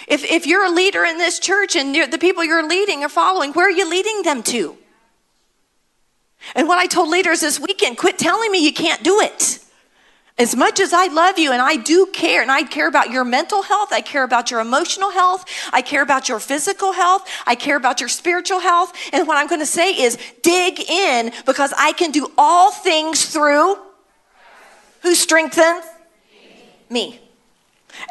If, 0.09 0.23
if 0.23 0.47
you're 0.47 0.65
a 0.65 0.71
leader 0.71 1.05
in 1.05 1.19
this 1.19 1.39
church 1.39 1.75
and 1.75 1.95
the 2.11 2.17
people 2.17 2.43
you're 2.43 2.67
leading 2.67 3.03
are 3.03 3.09
following, 3.09 3.53
where 3.53 3.67
are 3.67 3.71
you 3.71 3.87
leading 3.87 4.23
them 4.23 4.41
to? 4.43 4.75
And 6.55 6.67
what 6.67 6.79
I 6.79 6.87
told 6.87 7.09
leaders 7.09 7.41
this 7.41 7.59
weekend 7.59 7.97
quit 7.97 8.17
telling 8.17 8.51
me 8.51 8.65
you 8.65 8.73
can't 8.73 9.03
do 9.03 9.21
it. 9.21 9.59
As 10.39 10.55
much 10.55 10.79
as 10.79 10.93
I 10.93 11.07
love 11.07 11.37
you 11.37 11.51
and 11.51 11.61
I 11.61 11.75
do 11.75 12.07
care, 12.07 12.41
and 12.41 12.49
I 12.49 12.63
care 12.63 12.87
about 12.87 13.11
your 13.11 13.25
mental 13.25 13.61
health, 13.61 13.89
I 13.91 13.99
care 13.99 14.23
about 14.23 14.49
your 14.49 14.61
emotional 14.61 15.11
health, 15.11 15.45
I 15.73 15.81
care 15.81 16.01
about 16.01 16.29
your 16.29 16.39
physical 16.39 16.93
health, 16.93 17.29
I 17.45 17.55
care 17.55 17.75
about 17.75 17.99
your 17.99 18.07
spiritual 18.07 18.61
health. 18.61 18.93
And 19.11 19.27
what 19.27 19.37
I'm 19.37 19.47
going 19.47 19.59
to 19.59 19.65
say 19.65 19.91
is 19.91 20.17
dig 20.41 20.79
in 20.79 21.33
because 21.45 21.73
I 21.77 21.91
can 21.91 22.11
do 22.11 22.31
all 22.37 22.71
things 22.71 23.25
through 23.25 23.77
who 25.01 25.13
strengthens 25.13 25.83
me. 26.89 27.19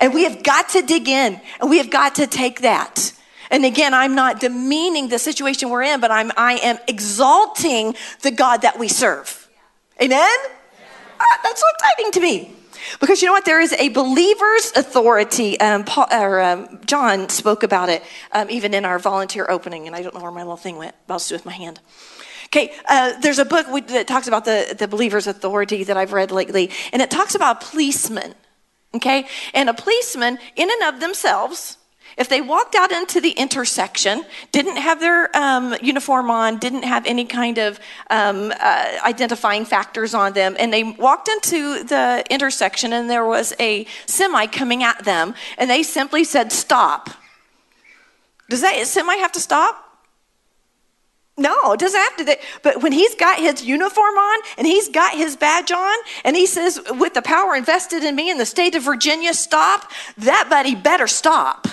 And 0.00 0.14
we 0.14 0.24
have 0.24 0.42
got 0.42 0.70
to 0.70 0.82
dig 0.82 1.08
in 1.08 1.40
and 1.60 1.70
we 1.70 1.78
have 1.78 1.90
got 1.90 2.16
to 2.16 2.26
take 2.26 2.60
that. 2.60 3.12
And 3.50 3.64
again, 3.64 3.94
I'm 3.94 4.14
not 4.14 4.40
demeaning 4.40 5.08
the 5.08 5.18
situation 5.18 5.70
we're 5.70 5.82
in, 5.82 6.00
but 6.00 6.10
I'm, 6.10 6.30
I 6.36 6.54
am 6.58 6.78
exalting 6.86 7.94
the 8.22 8.30
God 8.30 8.62
that 8.62 8.78
we 8.78 8.88
serve. 8.88 9.48
Amen? 10.02 10.38
Ah, 11.20 11.40
that's 11.42 11.60
so 11.60 11.66
exciting 11.74 12.12
to 12.12 12.20
me. 12.20 12.54
Because 13.00 13.20
you 13.20 13.26
know 13.26 13.32
what? 13.32 13.44
There 13.44 13.60
is 13.60 13.72
a 13.72 13.88
believer's 13.88 14.72
authority. 14.76 15.58
Um, 15.60 15.84
Paul, 15.84 16.06
or, 16.12 16.40
um, 16.40 16.80
John 16.86 17.28
spoke 17.28 17.62
about 17.62 17.88
it 17.88 18.02
um, 18.32 18.48
even 18.50 18.72
in 18.72 18.84
our 18.84 18.98
volunteer 18.98 19.46
opening, 19.48 19.86
and 19.86 19.96
I 19.96 20.02
don't 20.02 20.14
know 20.14 20.22
where 20.22 20.30
my 20.30 20.42
little 20.42 20.56
thing 20.56 20.76
went, 20.76 20.94
but 21.06 21.14
I'll 21.14 21.18
just 21.18 21.28
do 21.28 21.34
it 21.34 21.38
with 21.38 21.46
my 21.46 21.52
hand. 21.52 21.80
Okay, 22.46 22.72
uh, 22.88 23.18
there's 23.20 23.38
a 23.38 23.44
book 23.44 23.66
that 23.88 24.06
talks 24.06 24.26
about 24.26 24.44
the, 24.44 24.74
the 24.78 24.88
believer's 24.88 25.26
authority 25.26 25.84
that 25.84 25.96
I've 25.96 26.12
read 26.12 26.30
lately, 26.30 26.70
and 26.92 27.02
it 27.02 27.10
talks 27.10 27.34
about 27.34 27.60
policemen 27.60 28.34
Okay? 28.98 29.26
And 29.54 29.68
a 29.68 29.74
policeman, 29.74 30.38
in 30.56 30.68
and 30.70 30.94
of 30.94 31.00
themselves, 31.00 31.78
if 32.16 32.28
they 32.28 32.40
walked 32.40 32.74
out 32.74 32.90
into 32.90 33.20
the 33.20 33.30
intersection, 33.30 34.24
didn't 34.50 34.76
have 34.76 34.98
their 34.98 35.34
um, 35.36 35.76
uniform 35.80 36.30
on, 36.30 36.58
didn't 36.58 36.82
have 36.82 37.06
any 37.06 37.24
kind 37.24 37.58
of 37.58 37.78
um, 38.10 38.52
uh, 38.58 38.98
identifying 39.06 39.64
factors 39.64 40.14
on 40.14 40.32
them, 40.32 40.56
and 40.58 40.72
they 40.72 40.82
walked 40.82 41.28
into 41.28 41.84
the 41.84 42.24
intersection 42.28 42.92
and 42.92 43.08
there 43.08 43.24
was 43.24 43.54
a 43.60 43.86
semi 44.06 44.46
coming 44.46 44.82
at 44.82 45.04
them, 45.04 45.34
and 45.58 45.70
they 45.70 45.84
simply 45.84 46.24
said, 46.24 46.50
Stop. 46.50 47.08
Does 48.50 48.62
that 48.62 48.84
semi 48.86 49.16
have 49.18 49.32
to 49.32 49.40
stop? 49.40 49.87
No, 51.38 51.72
it 51.72 51.80
doesn't 51.80 52.00
have 52.00 52.16
to. 52.16 52.38
But 52.62 52.82
when 52.82 52.90
he's 52.90 53.14
got 53.14 53.38
his 53.38 53.64
uniform 53.64 54.14
on 54.14 54.40
and 54.58 54.66
he's 54.66 54.88
got 54.88 55.14
his 55.14 55.36
badge 55.36 55.70
on 55.70 55.96
and 56.24 56.34
he 56.36 56.46
says, 56.46 56.80
with 56.90 57.14
the 57.14 57.22
power 57.22 57.54
invested 57.54 58.02
in 58.02 58.16
me 58.16 58.28
in 58.28 58.38
the 58.38 58.46
state 58.46 58.74
of 58.74 58.82
Virginia, 58.82 59.32
stop, 59.32 59.90
that 60.18 60.48
buddy 60.50 60.74
better 60.74 61.06
stop. 61.06 61.68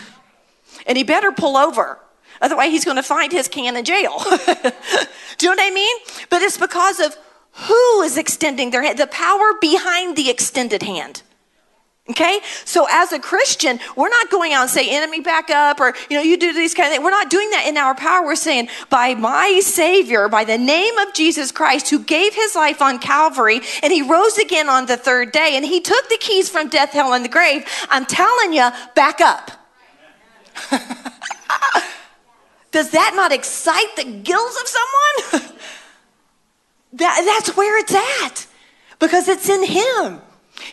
And 0.85 0.97
he 0.97 1.03
better 1.03 1.31
pull 1.31 1.57
over. 1.57 1.99
Otherwise, 2.41 2.69
he's 2.69 2.85
going 2.85 2.97
to 2.97 3.03
find 3.03 3.31
his 3.31 3.47
can 3.47 3.75
in 3.75 3.83
jail. 3.83 4.19
Do 4.27 5.47
you 5.47 5.55
know 5.55 5.61
what 5.61 5.71
I 5.71 5.71
mean? 5.73 5.97
But 6.29 6.43
it's 6.43 6.57
because 6.57 6.99
of 6.99 7.17
who 7.53 8.01
is 8.01 8.17
extending 8.17 8.69
their 8.69 8.83
hand, 8.83 8.99
the 8.99 9.07
power 9.07 9.53
behind 9.59 10.15
the 10.15 10.29
extended 10.29 10.83
hand. 10.83 11.23
Okay? 12.07 12.39
So 12.65 12.85
as 12.89 13.11
a 13.11 13.19
Christian, 13.19 13.79
we're 13.95 14.09
not 14.09 14.29
going 14.29 14.53
out 14.53 14.61
and 14.61 14.69
say, 14.69 14.95
enemy 14.95 15.21
back 15.21 15.49
up, 15.49 15.79
or, 15.79 15.95
you 16.09 16.15
know, 16.15 16.21
you 16.21 16.37
do 16.37 16.53
these 16.53 16.75
kind 16.75 16.87
of 16.87 16.93
things. 16.93 17.03
We're 17.03 17.09
not 17.09 17.31
doing 17.31 17.49
that 17.49 17.65
in 17.67 17.77
our 17.77 17.95
power. 17.95 18.23
We're 18.23 18.35
saying, 18.35 18.69
by 18.89 19.15
my 19.15 19.59
Savior, 19.63 20.29
by 20.29 20.43
the 20.43 20.57
name 20.57 20.95
of 20.99 21.15
Jesus 21.15 21.51
Christ, 21.51 21.89
who 21.89 21.97
gave 21.97 22.35
his 22.35 22.55
life 22.55 22.79
on 22.79 22.99
Calvary, 22.99 23.61
and 23.81 23.91
he 23.91 24.03
rose 24.03 24.37
again 24.37 24.69
on 24.69 24.85
the 24.85 24.97
third 24.97 25.31
day, 25.31 25.53
and 25.55 25.65
he 25.65 25.81
took 25.81 26.07
the 26.09 26.17
keys 26.19 26.47
from 26.47 26.69
death, 26.69 26.91
hell, 26.91 27.13
and 27.13 27.25
the 27.25 27.29
grave, 27.29 27.65
I'm 27.89 28.05
telling 28.05 28.53
you, 28.53 28.69
back 28.93 29.19
up. 29.19 29.49
Does 32.71 32.91
that 32.91 33.13
not 33.15 33.31
excite 33.31 33.95
the 33.95 34.03
gills 34.03 34.57
of 34.61 34.67
someone? 34.67 35.55
that, 36.93 37.23
that's 37.25 37.57
where 37.57 37.79
it's 37.79 37.95
at, 37.95 38.45
because 38.99 39.27
it's 39.27 39.49
in 39.49 39.63
him. 39.63 40.21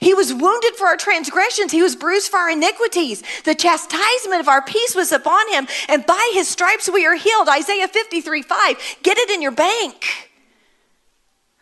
He 0.00 0.14
was 0.14 0.32
wounded 0.32 0.74
for 0.76 0.86
our 0.86 0.96
transgressions. 0.96 1.72
He 1.72 1.82
was 1.82 1.96
bruised 1.96 2.30
for 2.30 2.38
our 2.38 2.50
iniquities. 2.50 3.22
The 3.44 3.54
chastisement 3.54 4.40
of 4.40 4.48
our 4.48 4.62
peace 4.62 4.94
was 4.94 5.12
upon 5.12 5.50
him, 5.50 5.68
and 5.88 6.06
by 6.06 6.30
his 6.34 6.48
stripes 6.48 6.88
we 6.90 7.06
are 7.06 7.16
healed. 7.16 7.48
Isaiah 7.48 7.88
53 7.88 8.42
5. 8.42 8.96
Get 9.02 9.18
it 9.18 9.30
in 9.30 9.42
your 9.42 9.52
bank. 9.52 10.30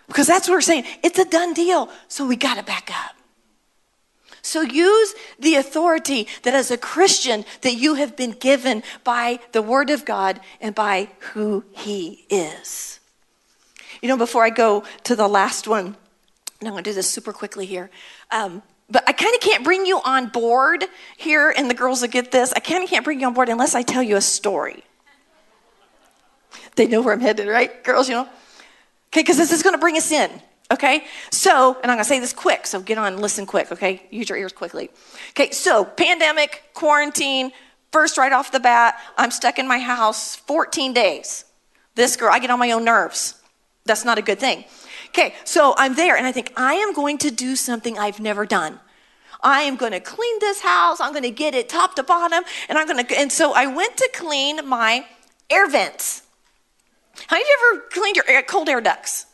Because 0.07 0.27
that's 0.27 0.49
what 0.49 0.55
we're 0.55 0.61
saying. 0.61 0.85
It's 1.05 1.19
a 1.19 1.25
done 1.25 1.55
deal. 1.55 1.89
So 2.09 2.27
we 2.27 2.35
got 2.37 2.57
to 2.57 2.65
back 2.65 2.91
up. 2.91 3.15
So 4.43 4.63
use 4.63 5.15
the 5.39 5.55
authority 5.57 6.27
that 6.43 6.55
as 6.55 6.71
a 6.71 6.79
Christian 6.79 7.45
that 7.61 7.75
you 7.75 7.95
have 7.95 8.17
been 8.17 8.33
given 8.33 8.83
by 9.05 9.39
the 9.53 9.63
word 9.63 9.91
of 9.91 10.05
God 10.05 10.41
and 10.61 10.75
by 10.75 11.11
who 11.33 11.65
he 11.73 12.25
is. 12.31 13.01
You 14.03 14.09
know, 14.09 14.17
before 14.17 14.45
I 14.45 14.51
go 14.51 14.85
to 15.05 15.15
the 15.15 15.29
last 15.29 15.69
one, 15.69 15.97
and 16.61 16.69
I'm 16.69 16.75
going 16.75 16.85
to 16.85 16.91
do 16.91 16.95
this 16.95 17.09
super 17.09 17.33
quickly 17.33 17.67
here. 17.67 17.91
Um, 18.31 18.63
but 18.91 19.09
I 19.09 19.13
kind 19.13 19.35
of 19.35 19.41
can't 19.41 19.65
bring 19.65 19.87
you 19.87 20.01
on 20.05 20.29
board 20.29 20.85
here, 21.17 21.55
and 21.57 21.71
the 21.71 21.75
girls 21.75 22.03
will 22.03 22.09
get 22.09 22.33
this. 22.33 22.53
I 22.53 22.61
kind 22.61 22.83
of 22.83 22.91
can't 22.91 23.05
bring 23.05 23.21
you 23.21 23.27
on 23.27 23.35
board 23.35 23.49
unless 23.49 23.75
I 23.75 23.83
tell 23.83 24.03
you 24.03 24.17
a 24.17 24.21
story. 24.21 24.85
They 26.77 26.87
know 26.87 27.01
where 27.01 27.15
I'm 27.15 27.21
headed, 27.21 27.49
right? 27.49 27.83
Girls, 27.85 28.09
you 28.09 28.15
know? 28.17 28.29
Okay, 29.09 29.23
because 29.23 29.37
this 29.37 29.53
is 29.53 29.63
going 29.63 29.75
to 29.75 29.79
bring 29.79 29.97
us 29.97 30.11
in. 30.11 30.31
Okay, 30.73 31.05
so, 31.31 31.75
and 31.83 31.91
I'm 31.91 31.97
going 31.97 32.05
to 32.05 32.09
say 32.09 32.21
this 32.21 32.33
quick, 32.33 32.65
so 32.65 32.81
get 32.81 32.97
on, 32.97 33.19
listen 33.19 33.45
quick, 33.45 33.73
okay? 33.73 34.07
Use 34.11 34.29
your 34.29 34.39
ears 34.39 34.53
quickly. 34.53 34.89
Okay, 35.31 35.51
so 35.51 35.85
pandemic, 35.85 36.63
quarantine, 36.75 37.51
first 37.91 38.17
right 38.17 38.33
off 38.33 38.53
the 38.53 38.61
bat, 38.61 39.01
I'm 39.19 39.33
stuck 39.33 39.59
in 39.59 39.67
my 39.67 39.81
house 39.81 40.37
14 40.37 40.93
days. 40.93 41.45
This 41.97 42.17
girl, 42.17 42.31
I 42.33 42.39
get 42.39 42.51
on 42.51 42.59
my 42.61 42.71
own 42.71 42.85
nerves. 42.85 43.35
That's 43.85 44.05
not 44.05 44.19
a 44.19 44.23
good 44.23 44.39
thing. 44.39 44.65
Okay, 45.11 45.35
so 45.45 45.75
I'm 45.77 45.97
there 45.97 46.17
and 46.17 46.25
I 46.25 46.31
think, 46.31 46.53
I 46.57 46.75
am 46.75 46.95
going 46.95 47.19
to 47.19 47.33
do 47.33 47.57
something 47.57 47.99
I've 47.99 48.21
never 48.21 48.47
done. 48.47 48.79
I 49.43 49.63
am 49.63 49.75
going 49.75 49.91
to 49.93 50.01
clean 50.01 50.39
this 50.39 50.61
house. 50.61 51.01
I'm 51.01 51.13
going 51.13 51.25
to 51.25 51.31
get 51.31 51.53
it 51.55 51.69
top 51.69 51.97
to 51.97 52.05
bottom. 52.05 52.45
And 52.69 52.79
I'm 52.79 52.87
going 52.87 53.05
to, 53.05 53.19
and 53.19 53.33
so 53.33 53.53
I 53.53 53.67
went 53.67 53.97
to 53.97 54.09
clean 54.15 54.69
my 54.69 55.07
air 55.49 55.69
vents. 55.69 56.23
Of 57.31 57.39
you 57.39 57.73
ever 57.73 57.83
cleaned 57.91 58.17
your 58.17 58.29
air, 58.29 58.43
cold 58.43 58.69
air 58.69 58.81
ducts? 58.81 59.27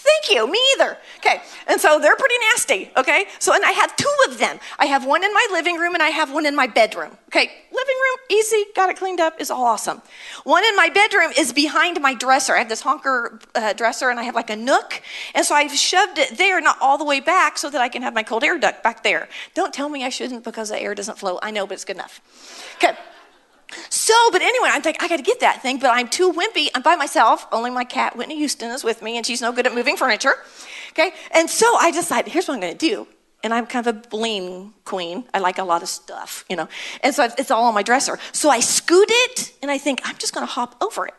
Thank 0.00 0.30
you, 0.30 0.46
me 0.50 0.60
either. 0.74 0.96
Okay, 1.16 1.42
and 1.66 1.80
so 1.80 1.98
they're 1.98 2.14
pretty 2.14 2.36
nasty, 2.52 2.90
okay? 2.96 3.26
So, 3.40 3.52
and 3.52 3.64
I 3.64 3.72
have 3.72 3.96
two 3.96 4.14
of 4.28 4.38
them. 4.38 4.60
I 4.78 4.86
have 4.86 5.04
one 5.04 5.24
in 5.24 5.32
my 5.34 5.46
living 5.50 5.76
room 5.76 5.94
and 5.94 6.02
I 6.02 6.10
have 6.10 6.32
one 6.32 6.46
in 6.46 6.54
my 6.54 6.68
bedroom. 6.68 7.16
Okay, 7.28 7.50
living 7.72 7.96
room, 7.96 8.18
easy, 8.30 8.64
got 8.76 8.90
it 8.90 8.96
cleaned 8.96 9.20
up, 9.20 9.40
is 9.40 9.50
all 9.50 9.64
awesome. 9.64 10.00
One 10.44 10.64
in 10.64 10.76
my 10.76 10.88
bedroom 10.88 11.32
is 11.36 11.52
behind 11.52 12.00
my 12.00 12.14
dresser. 12.14 12.54
I 12.54 12.58
have 12.58 12.68
this 12.68 12.82
honker 12.82 13.40
uh, 13.56 13.72
dresser 13.72 14.08
and 14.08 14.20
I 14.20 14.22
have 14.22 14.36
like 14.36 14.50
a 14.50 14.56
nook, 14.56 15.02
and 15.34 15.44
so 15.44 15.56
I've 15.56 15.72
shoved 15.72 16.18
it 16.18 16.38
there, 16.38 16.60
not 16.60 16.78
all 16.80 16.96
the 16.96 17.04
way 17.04 17.18
back, 17.18 17.58
so 17.58 17.68
that 17.68 17.80
I 17.80 17.88
can 17.88 18.02
have 18.02 18.14
my 18.14 18.22
cold 18.22 18.44
air 18.44 18.56
duct 18.58 18.84
back 18.84 19.02
there. 19.02 19.28
Don't 19.54 19.74
tell 19.74 19.88
me 19.88 20.04
I 20.04 20.10
shouldn't 20.10 20.44
because 20.44 20.68
the 20.68 20.80
air 20.80 20.94
doesn't 20.94 21.18
flow. 21.18 21.40
I 21.42 21.50
know, 21.50 21.66
but 21.66 21.74
it's 21.74 21.84
good 21.84 21.96
enough. 21.96 22.20
Okay. 22.76 22.96
So, 23.90 24.14
but 24.32 24.40
anyway, 24.40 24.70
I'm 24.72 24.82
like, 24.82 25.02
I 25.02 25.08
got 25.08 25.18
to 25.18 25.22
get 25.22 25.40
that 25.40 25.60
thing, 25.60 25.78
but 25.78 25.90
I'm 25.90 26.08
too 26.08 26.32
wimpy. 26.32 26.68
I'm 26.74 26.82
by 26.82 26.96
myself. 26.96 27.46
Only 27.52 27.70
my 27.70 27.84
cat, 27.84 28.16
Whitney 28.16 28.36
Houston, 28.38 28.70
is 28.70 28.82
with 28.82 29.02
me, 29.02 29.16
and 29.16 29.26
she's 29.26 29.42
no 29.42 29.52
good 29.52 29.66
at 29.66 29.74
moving 29.74 29.96
furniture. 29.96 30.34
Okay? 30.92 31.12
And 31.32 31.50
so 31.50 31.76
I 31.76 31.90
decided, 31.90 32.32
here's 32.32 32.48
what 32.48 32.54
I'm 32.54 32.60
going 32.60 32.76
to 32.76 32.78
do. 32.78 33.06
And 33.44 33.54
I'm 33.54 33.66
kind 33.66 33.86
of 33.86 33.96
a 33.96 34.08
bling 34.08 34.72
queen. 34.84 35.24
I 35.32 35.38
like 35.38 35.58
a 35.58 35.64
lot 35.64 35.82
of 35.82 35.88
stuff, 35.88 36.44
you 36.48 36.56
know. 36.56 36.68
And 37.02 37.14
so 37.14 37.28
it's 37.38 37.50
all 37.50 37.64
on 37.64 37.74
my 37.74 37.82
dresser. 37.82 38.18
So 38.32 38.48
I 38.48 38.60
scoot 38.60 39.08
it, 39.10 39.52
and 39.62 39.70
I 39.70 39.78
think, 39.78 40.00
I'm 40.04 40.16
just 40.16 40.34
going 40.34 40.46
to 40.46 40.52
hop 40.52 40.82
over 40.82 41.06
it. 41.06 41.14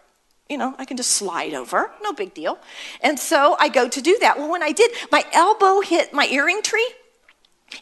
You 0.50 0.58
know, 0.58 0.74
I 0.80 0.86
can 0.86 0.98
just 0.98 1.12
slide 1.12 1.54
over, 1.54 1.92
no 2.02 2.12
big 2.12 2.34
deal. 2.34 2.58
And 3.02 3.20
so 3.20 3.56
I 3.60 3.70
go 3.70 3.88
to 3.88 4.02
do 4.02 4.18
that. 4.22 4.40
Well, 4.40 4.50
when 4.50 4.64
I 4.64 4.72
did, 4.72 4.92
my 5.12 5.24
elbow 5.32 5.82
hit 5.82 6.12
my 6.12 6.26
earring 6.26 6.64
tree, 6.64 6.90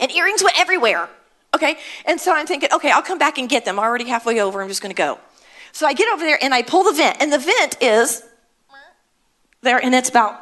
and 0.02 0.12
earrings 0.12 0.44
went 0.44 0.60
everywhere. 0.60 1.10
Okay, 1.58 1.78
and 2.06 2.22
so 2.22 2.32
I'm 2.32 2.46
thinking, 2.46 2.70
okay, 2.72 2.92
I'll 2.92 3.02
come 3.02 3.18
back 3.18 3.40
and 3.40 3.50
get 3.50 3.66
them. 3.66 3.80
I'm 3.80 3.86
already 3.86 4.06
halfway 4.06 4.40
over. 4.40 4.62
I'm 4.62 4.68
just 4.68 4.84
going 4.84 4.94
to 4.94 4.96
go. 4.96 5.20
So 5.72 5.88
I 5.88 5.94
get 5.94 6.08
over 6.14 6.24
there 6.24 6.38
and 6.40 6.54
I 6.54 6.62
pull 6.62 6.84
the 6.84 6.94
vent, 6.94 7.18
and 7.20 7.34
the 7.34 7.40
vent 7.40 7.82
is 7.82 8.22
there, 9.64 9.84
and 9.84 9.96
it's 9.96 10.08
about 10.08 10.40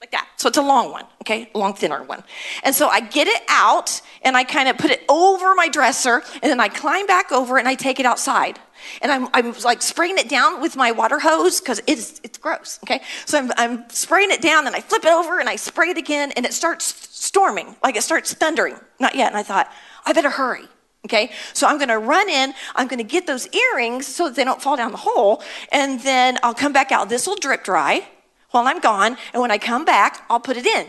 like 0.00 0.10
that. 0.12 0.28
So 0.36 0.48
it's 0.48 0.58
a 0.58 0.62
long 0.62 0.92
one, 0.92 1.04
okay, 1.22 1.50
long, 1.54 1.74
thinner 1.74 2.02
one. 2.02 2.22
And 2.64 2.74
so 2.74 2.88
I 2.88 3.00
get 3.00 3.28
it 3.28 3.42
out 3.48 4.00
and 4.22 4.36
I 4.36 4.44
kind 4.44 4.68
of 4.68 4.78
put 4.78 4.90
it 4.90 5.02
over 5.08 5.54
my 5.54 5.68
dresser, 5.68 6.22
and 6.42 6.50
then 6.50 6.60
I 6.60 6.68
climb 6.68 7.06
back 7.06 7.32
over 7.32 7.58
and 7.58 7.68
I 7.68 7.74
take 7.74 8.00
it 8.00 8.06
outside. 8.06 8.58
And 9.02 9.12
I'm, 9.12 9.28
I'm 9.34 9.54
like 9.62 9.82
spraying 9.82 10.16
it 10.16 10.28
down 10.28 10.62
with 10.62 10.74
my 10.74 10.92
water 10.92 11.18
hose 11.18 11.60
because 11.60 11.82
it's, 11.86 12.18
it's 12.24 12.38
gross, 12.38 12.78
okay? 12.84 13.02
So 13.26 13.38
I'm, 13.38 13.52
I'm 13.58 13.90
spraying 13.90 14.30
it 14.30 14.40
down 14.40 14.66
and 14.66 14.74
I 14.74 14.80
flip 14.80 15.04
it 15.04 15.10
over 15.10 15.38
and 15.38 15.50
I 15.50 15.56
spray 15.56 15.90
it 15.90 15.98
again 15.98 16.32
and 16.34 16.46
it 16.46 16.54
starts 16.54 16.86
storming, 17.10 17.76
like 17.82 17.96
it 17.96 18.02
starts 18.02 18.32
thundering. 18.32 18.76
Not 18.98 19.14
yet. 19.14 19.28
And 19.28 19.36
I 19.36 19.42
thought, 19.42 19.70
I 20.04 20.12
better 20.12 20.30
hurry. 20.30 20.68
Okay, 21.06 21.30
so 21.54 21.66
I'm 21.66 21.78
gonna 21.78 21.98
run 21.98 22.28
in, 22.28 22.52
I'm 22.76 22.86
gonna 22.86 23.02
get 23.02 23.26
those 23.26 23.48
earrings 23.54 24.06
so 24.06 24.26
that 24.26 24.36
they 24.36 24.44
don't 24.44 24.60
fall 24.60 24.76
down 24.76 24.92
the 24.92 24.98
hole, 24.98 25.42
and 25.72 25.98
then 26.00 26.38
I'll 26.42 26.54
come 26.54 26.74
back 26.74 26.92
out. 26.92 27.08
This 27.08 27.26
will 27.26 27.36
drip 27.36 27.64
dry 27.64 28.06
while 28.50 28.66
I'm 28.66 28.80
gone, 28.80 29.16
and 29.32 29.40
when 29.40 29.50
I 29.50 29.56
come 29.56 29.84
back, 29.86 30.24
I'll 30.28 30.40
put 30.40 30.58
it 30.58 30.66
in. 30.66 30.86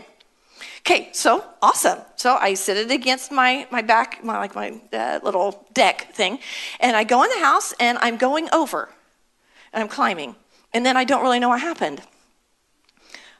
Okay, 0.80 1.08
so 1.12 1.44
awesome. 1.62 2.00
So 2.16 2.36
I 2.36 2.54
sit 2.54 2.76
it 2.76 2.90
against 2.90 3.32
my, 3.32 3.66
my 3.70 3.82
back, 3.82 4.22
my, 4.22 4.36
like 4.38 4.54
my 4.54 4.80
uh, 4.92 5.20
little 5.22 5.66
deck 5.72 6.12
thing, 6.12 6.40
and 6.80 6.94
I 6.94 7.04
go 7.04 7.22
in 7.22 7.30
the 7.30 7.38
house 7.38 7.72
and 7.80 7.96
I'm 7.98 8.16
going 8.16 8.48
over, 8.52 8.90
and 9.72 9.82
I'm 9.82 9.88
climbing, 9.88 10.34
and 10.74 10.84
then 10.84 10.96
I 10.96 11.04
don't 11.04 11.22
really 11.22 11.38
know 11.38 11.48
what 11.48 11.60
happened. 11.60 12.02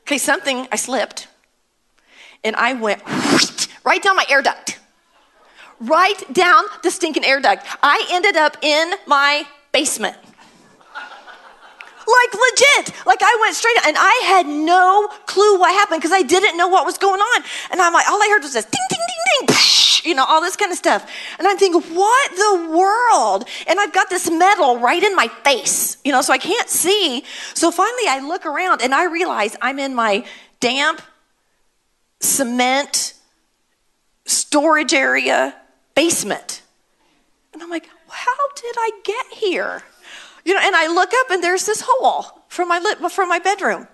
Okay, 0.01 0.17
something, 0.17 0.67
I 0.71 0.75
slipped, 0.77 1.27
and 2.43 2.55
I 2.55 2.73
went 2.73 3.03
right 3.85 4.01
down 4.01 4.15
my 4.15 4.25
air 4.29 4.41
duct 4.41 4.62
right 5.83 6.21
down 6.33 6.63
the 6.81 6.91
stinking 6.91 7.25
air 7.25 7.39
duct. 7.39 7.65
I 7.81 8.05
ended 8.11 8.35
up 8.35 8.57
in 8.61 8.93
my 9.05 9.45
basement. 9.71 10.17
Like 12.05 12.33
legit. 12.33 13.05
Like 13.05 13.19
I 13.21 13.37
went 13.41 13.55
straight 13.55 13.77
and 13.87 13.95
I 13.97 14.23
had 14.25 14.45
no 14.45 15.07
clue 15.25 15.57
what 15.57 15.71
happened 15.71 16.01
because 16.01 16.11
I 16.11 16.21
didn't 16.21 16.57
know 16.57 16.67
what 16.67 16.85
was 16.85 16.97
going 16.97 17.21
on. 17.21 17.43
And 17.71 17.81
I'm 17.81 17.93
like, 17.93 18.07
all 18.09 18.21
I 18.21 18.27
heard 18.29 18.43
was 18.43 18.53
this 18.53 18.65
ding, 18.65 18.81
ding, 18.89 18.99
ding, 18.99 19.47
ding, 19.47 19.55
you 20.03 20.13
know, 20.13 20.25
all 20.25 20.41
this 20.41 20.57
kind 20.57 20.71
of 20.71 20.77
stuff. 20.77 21.09
And 21.39 21.47
I'm 21.47 21.57
thinking, 21.57 21.81
what 21.95 22.31
the 22.31 22.75
world? 22.75 23.47
And 23.67 23.79
I've 23.79 23.93
got 23.93 24.09
this 24.09 24.29
metal 24.29 24.79
right 24.79 25.01
in 25.01 25.15
my 25.15 25.29
face, 25.45 25.97
you 26.03 26.11
know, 26.11 26.21
so 26.21 26.33
I 26.33 26.37
can't 26.37 26.69
see. 26.69 27.23
So 27.53 27.71
finally 27.71 28.07
I 28.09 28.19
look 28.19 28.45
around 28.45 28.81
and 28.81 28.93
I 28.93 29.05
realize 29.05 29.55
I'm 29.61 29.79
in 29.79 29.95
my 29.95 30.25
damp 30.59 31.01
cement 32.19 33.13
storage 34.25 34.93
area 34.93 35.55
basement. 35.95 36.61
And 37.53 37.61
I'm 37.61 37.69
like, 37.69 37.87
how 38.07 38.49
did 38.55 38.75
I 38.77 38.91
get 39.03 39.25
here? 39.33 39.83
You 40.45 40.53
know, 40.53 40.61
and 40.61 40.75
I 40.75 40.87
look 40.87 41.11
up 41.13 41.29
and 41.29 41.43
there's 41.43 41.65
this 41.65 41.83
hole 41.85 42.43
from 42.47 42.67
my 42.67 42.79
lip 42.79 42.99
from 43.11 43.29
my 43.29 43.39
bedroom. 43.39 43.87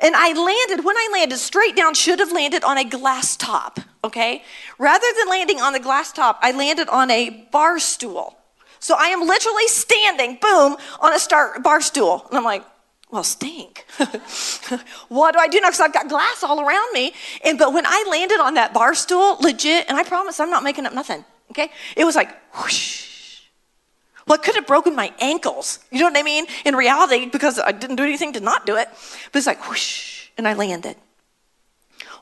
And 0.00 0.14
I 0.16 0.32
landed, 0.32 0.84
when 0.84 0.96
I 0.96 1.08
landed 1.12 1.38
straight 1.38 1.76
down, 1.76 1.94
should 1.94 2.18
have 2.18 2.32
landed 2.32 2.64
on 2.64 2.76
a 2.78 2.84
glass 2.84 3.36
top, 3.36 3.80
okay? 4.02 4.42
Rather 4.78 5.06
than 5.18 5.28
landing 5.28 5.60
on 5.60 5.72
the 5.72 5.80
glass 5.80 6.12
top, 6.12 6.38
I 6.42 6.52
landed 6.52 6.88
on 6.88 7.10
a 7.10 7.46
bar 7.50 7.78
stool. 7.78 8.36
So 8.78 8.96
I 8.98 9.08
am 9.08 9.20
literally 9.20 9.68
standing, 9.68 10.38
boom, 10.40 10.76
on 11.00 11.14
a 11.14 11.18
star, 11.18 11.60
bar 11.60 11.80
stool. 11.80 12.26
And 12.28 12.38
I'm 12.38 12.44
like, 12.44 12.64
well, 13.10 13.24
stink. 13.24 13.86
what 15.08 15.32
do 15.32 15.40
I 15.40 15.48
do 15.48 15.60
now? 15.60 15.68
Because 15.68 15.80
I've 15.80 15.92
got 15.92 16.08
glass 16.08 16.42
all 16.42 16.60
around 16.60 16.92
me. 16.92 17.12
And 17.44 17.58
but 17.58 17.72
when 17.72 17.84
I 17.86 18.06
landed 18.08 18.40
on 18.40 18.54
that 18.54 18.72
bar 18.72 18.94
stool, 18.94 19.36
legit, 19.40 19.86
and 19.88 19.96
I 19.96 20.04
promise 20.04 20.38
I'm 20.38 20.50
not 20.50 20.62
making 20.62 20.86
up 20.86 20.94
nothing. 20.94 21.24
Okay, 21.50 21.70
it 21.96 22.04
was 22.04 22.14
like 22.14 22.30
whoosh. 22.54 23.08
Well, 24.26 24.38
it 24.38 24.44
could 24.44 24.54
have 24.54 24.66
broken 24.66 24.94
my 24.94 25.12
ankles. 25.18 25.80
You 25.90 26.00
know 26.00 26.04
what 26.06 26.16
I 26.16 26.22
mean? 26.22 26.46
In 26.64 26.76
reality, 26.76 27.26
because 27.26 27.58
I 27.58 27.72
didn't 27.72 27.96
do 27.96 28.04
anything 28.04 28.32
to 28.34 28.40
not 28.40 28.64
do 28.64 28.76
it. 28.76 28.88
But 29.32 29.38
it's 29.38 29.46
like 29.46 29.68
whoosh, 29.68 30.28
and 30.38 30.46
I 30.46 30.54
landed. 30.54 30.96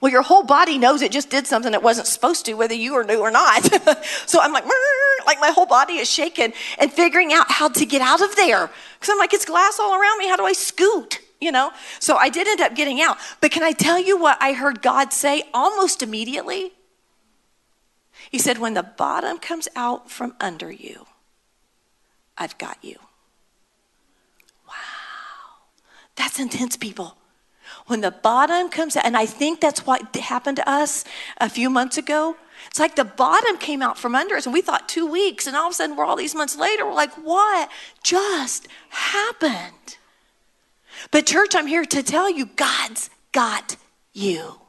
Well, 0.01 0.13
your 0.13 0.23
whole 0.23 0.45
body 0.45 0.79
knows 0.79 1.03
it 1.03 1.11
just 1.11 1.29
did 1.29 1.47
something 1.47 1.75
it 1.75 1.83
wasn't 1.83 2.07
supposed 2.07 2.45
to, 2.47 2.55
whether 2.55 2.75
you 2.75 2.95
were 2.95 3.05
new 3.05 3.21
or 3.21 3.31
not. 3.31 3.65
so 4.27 4.41
I'm 4.41 4.53
like, 4.53 4.65
like 5.27 5.41
my 5.41 5.51
whole 5.51 5.67
body 5.67 5.95
is 5.95 6.09
shaking 6.11 6.53
and 6.79 6.93
figuring 6.93 7.33
out 7.33 7.51
how 7.51 7.69
to 7.69 7.85
get 7.85 8.01
out 8.01 8.21
of 8.21 8.35
there. 8.37 8.71
Because 8.99 9.13
I'm 9.13 9.19
like, 9.19 9.35
it's 9.35 9.45
glass 9.45 9.79
all 9.81 9.95
around 9.95 10.19
me. 10.19 10.29
How 10.29 10.37
do 10.37 10.45
I 10.45 10.53
scoot? 10.53 11.21
You 11.41 11.51
know? 11.53 11.73
So 11.99 12.17
I 12.17 12.29
did 12.29 12.47
end 12.47 12.61
up 12.61 12.77
getting 12.77 13.01
out. 13.01 13.19
But 13.41 13.51
can 13.51 13.63
I 13.63 13.73
tell 13.73 13.99
you 13.99 14.17
what 14.17 14.39
I 14.41 14.53
heard 14.53 14.83
God 14.83 15.13
say 15.13 15.45
almost 15.53 16.03
immediately? 16.03 16.73
He 18.31 18.39
said, 18.39 18.59
when 18.59 18.75
the 18.75 18.83
bottom 18.83 19.39
comes 19.39 19.69
out 19.75 20.11
from 20.11 20.35
under 20.39 20.71
you, 20.71 21.07
I've 22.37 22.57
got 22.59 22.79
you. 22.83 22.97
Wow. 24.69 24.75
That's 26.15 26.39
intense, 26.39 26.77
people 26.77 27.17
when 27.89 28.01
the 28.01 28.11
bottom 28.11 28.69
comes 28.69 28.97
out, 28.97 29.05
and 29.05 29.17
I 29.17 29.27
think 29.27 29.61
that's 29.61 29.85
what 29.87 30.15
happened 30.17 30.57
to 30.57 30.69
us 30.69 31.05
a 31.39 31.49
few 31.49 31.69
months 31.69 31.99
ago. 31.99 32.37
It's 32.69 32.79
like 32.79 32.97
the 32.97 33.05
bottom 33.05 33.57
came 33.59 33.83
out 33.83 33.99
from 33.99 34.15
under 34.15 34.37
us, 34.37 34.47
and 34.47 34.53
we 34.53 34.61
thought 34.61 34.89
two 34.89 35.07
weeks, 35.11 35.47
and 35.47 35.57
all 35.57 35.67
of 35.67 35.73
a 35.73 35.75
sudden, 35.75 35.97
we're 35.97 36.05
all 36.05 36.17
these 36.17 36.35
months 36.35 36.57
later, 36.57 36.87
we're 36.87 36.93
like, 36.93 37.15
what 37.15 37.71
just 38.03 38.69
happened? 38.91 39.97
But, 41.11 41.27
church, 41.27 41.55
I'm 41.55 41.67
here 41.67 41.85
to 41.85 42.03
tell 42.03 42.31
you 42.31 42.47
God's 42.47 43.11
got 43.33 43.77
you. 44.13 44.61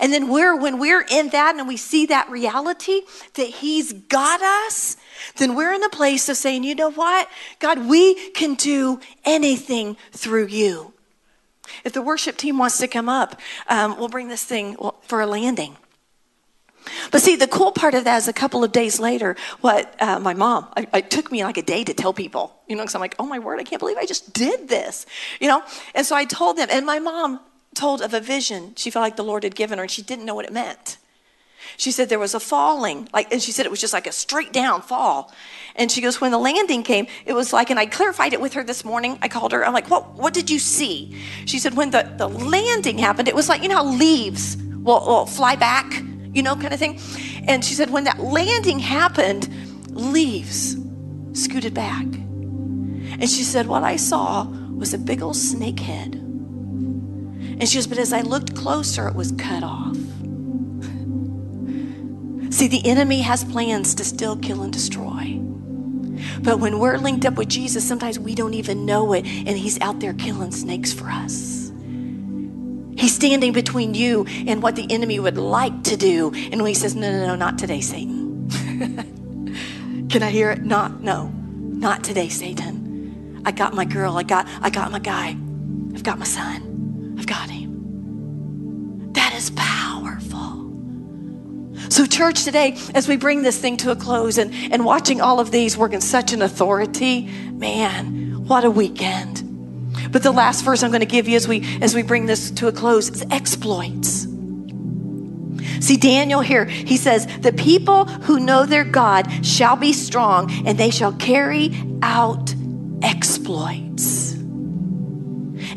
And 0.00 0.12
then 0.12 0.28
we're 0.28 0.56
when 0.56 0.78
we're 0.78 1.04
in 1.08 1.28
that 1.30 1.56
and 1.56 1.68
we 1.68 1.76
see 1.76 2.06
that 2.06 2.28
reality 2.28 3.02
that 3.34 3.46
he's 3.46 3.92
got 3.92 4.42
us, 4.42 4.96
then 5.36 5.54
we're 5.54 5.72
in 5.72 5.84
a 5.84 5.88
place 5.88 6.28
of 6.28 6.36
saying, 6.36 6.64
you 6.64 6.74
know 6.74 6.90
what? 6.90 7.28
God, 7.60 7.86
we 7.86 8.30
can 8.30 8.54
do 8.54 9.00
anything 9.24 9.96
through 10.12 10.46
you. 10.46 10.94
If 11.84 11.92
the 11.92 12.02
worship 12.02 12.36
team 12.36 12.58
wants 12.58 12.78
to 12.78 12.88
come 12.88 13.08
up, 13.08 13.40
um, 13.68 13.98
we'll 13.98 14.08
bring 14.08 14.28
this 14.28 14.44
thing 14.44 14.76
for 15.02 15.20
a 15.20 15.26
landing. 15.26 15.76
But 17.10 17.22
see, 17.22 17.36
the 17.36 17.46
cool 17.46 17.72
part 17.72 17.94
of 17.94 18.04
that 18.04 18.18
is 18.18 18.28
a 18.28 18.32
couple 18.32 18.64
of 18.64 18.72
days 18.72 18.98
later, 18.98 19.36
what 19.60 19.94
uh, 20.00 20.18
my 20.20 20.34
mom, 20.34 20.68
I, 20.76 20.86
it 20.94 21.10
took 21.10 21.30
me 21.30 21.44
like 21.44 21.58
a 21.58 21.62
day 21.62 21.84
to 21.84 21.92
tell 21.92 22.12
people, 22.12 22.54
you 22.66 22.76
know, 22.76 22.82
because 22.82 22.94
I'm 22.94 23.00
like, 23.00 23.16
oh 23.18 23.26
my 23.26 23.38
word, 23.38 23.60
I 23.60 23.64
can't 23.64 23.80
believe 23.80 23.96
I 23.96 24.06
just 24.06 24.32
did 24.32 24.68
this, 24.68 25.06
you 25.40 25.48
know? 25.48 25.62
And 25.94 26.06
so 26.06 26.16
I 26.16 26.24
told 26.24 26.56
them, 26.56 26.68
and 26.70 26.86
my 26.86 26.98
mom 26.98 27.40
told 27.74 28.00
of 28.00 28.14
a 28.14 28.20
vision 28.20 28.72
she 28.76 28.90
felt 28.90 29.02
like 29.02 29.16
the 29.16 29.24
Lord 29.24 29.42
had 29.44 29.54
given 29.54 29.78
her, 29.78 29.84
and 29.84 29.90
she 29.90 30.02
didn't 30.02 30.24
know 30.24 30.34
what 30.34 30.46
it 30.46 30.52
meant. 30.52 30.96
She 31.76 31.90
said 31.90 32.08
there 32.08 32.18
was 32.18 32.34
a 32.34 32.40
falling, 32.40 33.08
like, 33.12 33.32
and 33.32 33.42
she 33.42 33.52
said 33.52 33.66
it 33.66 33.70
was 33.70 33.80
just 33.80 33.92
like 33.92 34.06
a 34.06 34.12
straight 34.12 34.52
down 34.52 34.82
fall. 34.82 35.32
And 35.76 35.92
she 35.92 36.00
goes, 36.00 36.20
when 36.20 36.32
the 36.32 36.38
landing 36.38 36.82
came, 36.82 37.06
it 37.24 37.34
was 37.34 37.52
like, 37.52 37.70
and 37.70 37.78
I 37.78 37.86
clarified 37.86 38.32
it 38.32 38.40
with 38.40 38.54
her 38.54 38.64
this 38.64 38.84
morning. 38.84 39.18
I 39.22 39.28
called 39.28 39.52
her. 39.52 39.64
I'm 39.64 39.72
like, 39.72 39.90
what, 39.90 40.14
what 40.14 40.34
did 40.34 40.50
you 40.50 40.58
see? 40.58 41.16
She 41.44 41.58
said, 41.58 41.74
when 41.74 41.90
the, 41.90 42.12
the 42.16 42.28
landing 42.28 42.98
happened, 42.98 43.28
it 43.28 43.34
was 43.34 43.48
like, 43.48 43.62
you 43.62 43.68
know 43.68 43.76
how 43.76 43.84
leaves 43.84 44.56
will, 44.56 45.06
will 45.06 45.26
fly 45.26 45.54
back, 45.54 46.02
you 46.32 46.42
know, 46.42 46.56
kind 46.56 46.72
of 46.72 46.80
thing. 46.80 46.98
And 47.46 47.64
she 47.64 47.74
said, 47.74 47.90
when 47.90 48.04
that 48.04 48.18
landing 48.18 48.78
happened, 48.78 49.48
leaves 49.90 50.76
scooted 51.32 51.74
back. 51.74 52.04
And 52.04 53.28
she 53.28 53.42
said, 53.42 53.66
what 53.66 53.82
I 53.82 53.96
saw 53.96 54.44
was 54.44 54.94
a 54.94 54.98
big 54.98 55.22
old 55.22 55.36
snake 55.36 55.80
head. 55.80 56.14
And 56.14 57.68
she 57.68 57.76
goes, 57.76 57.86
but 57.86 57.98
as 57.98 58.12
I 58.12 58.20
looked 58.20 58.54
closer, 58.54 59.08
it 59.08 59.14
was 59.14 59.32
cut 59.32 59.62
off. 59.64 59.96
See, 62.50 62.68
the 62.68 62.86
enemy 62.86 63.20
has 63.20 63.44
plans 63.44 63.94
to 63.96 64.04
still 64.04 64.36
kill 64.36 64.62
and 64.62 64.72
destroy. 64.72 65.40
But 66.42 66.60
when 66.60 66.78
we're 66.78 66.98
linked 66.98 67.24
up 67.26 67.34
with 67.34 67.48
Jesus, 67.48 67.86
sometimes 67.86 68.18
we 68.18 68.34
don't 68.34 68.54
even 68.54 68.86
know 68.86 69.12
it, 69.12 69.26
and 69.26 69.50
He's 69.50 69.80
out 69.80 70.00
there 70.00 70.14
killing 70.14 70.52
snakes 70.52 70.92
for 70.92 71.08
us. 71.08 71.72
He's 72.96 73.14
standing 73.14 73.52
between 73.52 73.94
you 73.94 74.24
and 74.46 74.62
what 74.62 74.74
the 74.76 74.90
enemy 74.90 75.20
would 75.20 75.36
like 75.36 75.84
to 75.84 75.96
do. 75.96 76.32
And 76.34 76.60
when 76.60 76.66
He 76.66 76.74
says, 76.74 76.96
No, 76.96 77.10
no, 77.12 77.26
no, 77.26 77.36
not 77.36 77.58
today, 77.58 77.80
Satan. 77.80 78.48
Can 80.10 80.22
I 80.22 80.30
hear 80.30 80.50
it? 80.50 80.64
Not, 80.64 81.02
no, 81.02 81.28
not 81.28 82.02
today, 82.02 82.28
Satan. 82.28 83.42
I 83.44 83.52
got 83.52 83.74
my 83.74 83.84
girl, 83.84 84.16
I 84.16 84.22
got, 84.22 84.46
I 84.60 84.70
got 84.70 84.90
my 84.90 84.98
guy, 84.98 85.36
I've 85.94 86.02
got 86.02 86.18
my 86.18 86.24
son, 86.24 87.16
I've 87.18 87.26
got 87.26 87.50
him. 87.50 89.12
That 89.12 89.34
is 89.34 89.50
powerful. 89.50 89.77
So, 91.98 92.06
church, 92.06 92.44
today, 92.44 92.76
as 92.94 93.08
we 93.08 93.16
bring 93.16 93.42
this 93.42 93.58
thing 93.58 93.76
to 93.78 93.90
a 93.90 93.96
close 93.96 94.38
and, 94.38 94.54
and 94.72 94.84
watching 94.84 95.20
all 95.20 95.40
of 95.40 95.50
these 95.50 95.76
work 95.76 95.92
in 95.92 96.00
such 96.00 96.32
an 96.32 96.42
authority, 96.42 97.22
man, 97.22 98.46
what 98.46 98.64
a 98.64 98.70
weekend. 98.70 99.42
But 100.12 100.22
the 100.22 100.30
last 100.30 100.64
verse 100.64 100.84
I'm 100.84 100.92
going 100.92 101.00
to 101.00 101.06
give 101.06 101.26
you 101.26 101.34
as 101.34 101.48
we 101.48 101.66
as 101.80 101.96
we 101.96 102.04
bring 102.04 102.26
this 102.26 102.52
to 102.52 102.68
a 102.68 102.72
close 102.72 103.10
is 103.10 103.24
exploits. 103.32 104.28
See, 105.84 105.96
Daniel 105.96 106.40
here, 106.40 106.66
he 106.66 106.96
says, 106.96 107.26
The 107.38 107.52
people 107.52 108.04
who 108.04 108.38
know 108.38 108.64
their 108.64 108.84
God 108.84 109.44
shall 109.44 109.74
be 109.74 109.92
strong 109.92 110.52
and 110.68 110.78
they 110.78 110.90
shall 110.90 111.14
carry 111.14 111.72
out 112.00 112.54
exploits. 113.02 114.27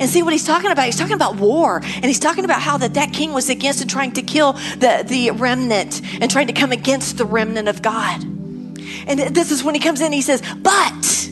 And 0.02 0.10
see 0.10 0.24
what 0.24 0.34
he's 0.34 0.44
talking 0.44 0.72
about? 0.72 0.86
He's 0.86 0.98
talking 0.98 1.14
about 1.14 1.36
war. 1.36 1.78
And 1.78 2.06
he's 2.06 2.20
talking 2.20 2.44
about 2.44 2.60
how 2.60 2.76
that, 2.80 2.96
that 2.96 3.14
king 3.14 3.34
was 3.34 3.50
against 3.50 3.82
and 3.82 3.90
trying 3.90 4.14
to 4.14 4.24
kill 4.24 4.54
the, 4.54 5.06
the 5.08 5.30
remnant 5.30 6.02
and 6.20 6.30
trying 6.30 6.48
to 6.48 6.54
come 6.54 6.72
against 6.72 7.20
the 7.20 7.26
remnant 7.26 7.68
of 7.68 7.84
God. 7.84 8.24
And 8.24 9.20
this 9.36 9.52
is 9.52 9.64
when 9.64 9.76
he 9.76 9.80
comes 9.80 10.02
in, 10.02 10.12
he 10.12 10.24
says, 10.24 10.42
But 10.58 11.30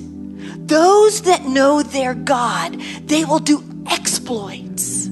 those 0.67 1.23
that 1.23 1.45
know 1.45 1.81
their 1.81 2.13
God, 2.13 2.79
they 3.05 3.25
will 3.25 3.39
do 3.39 3.63
exploits. 3.89 5.08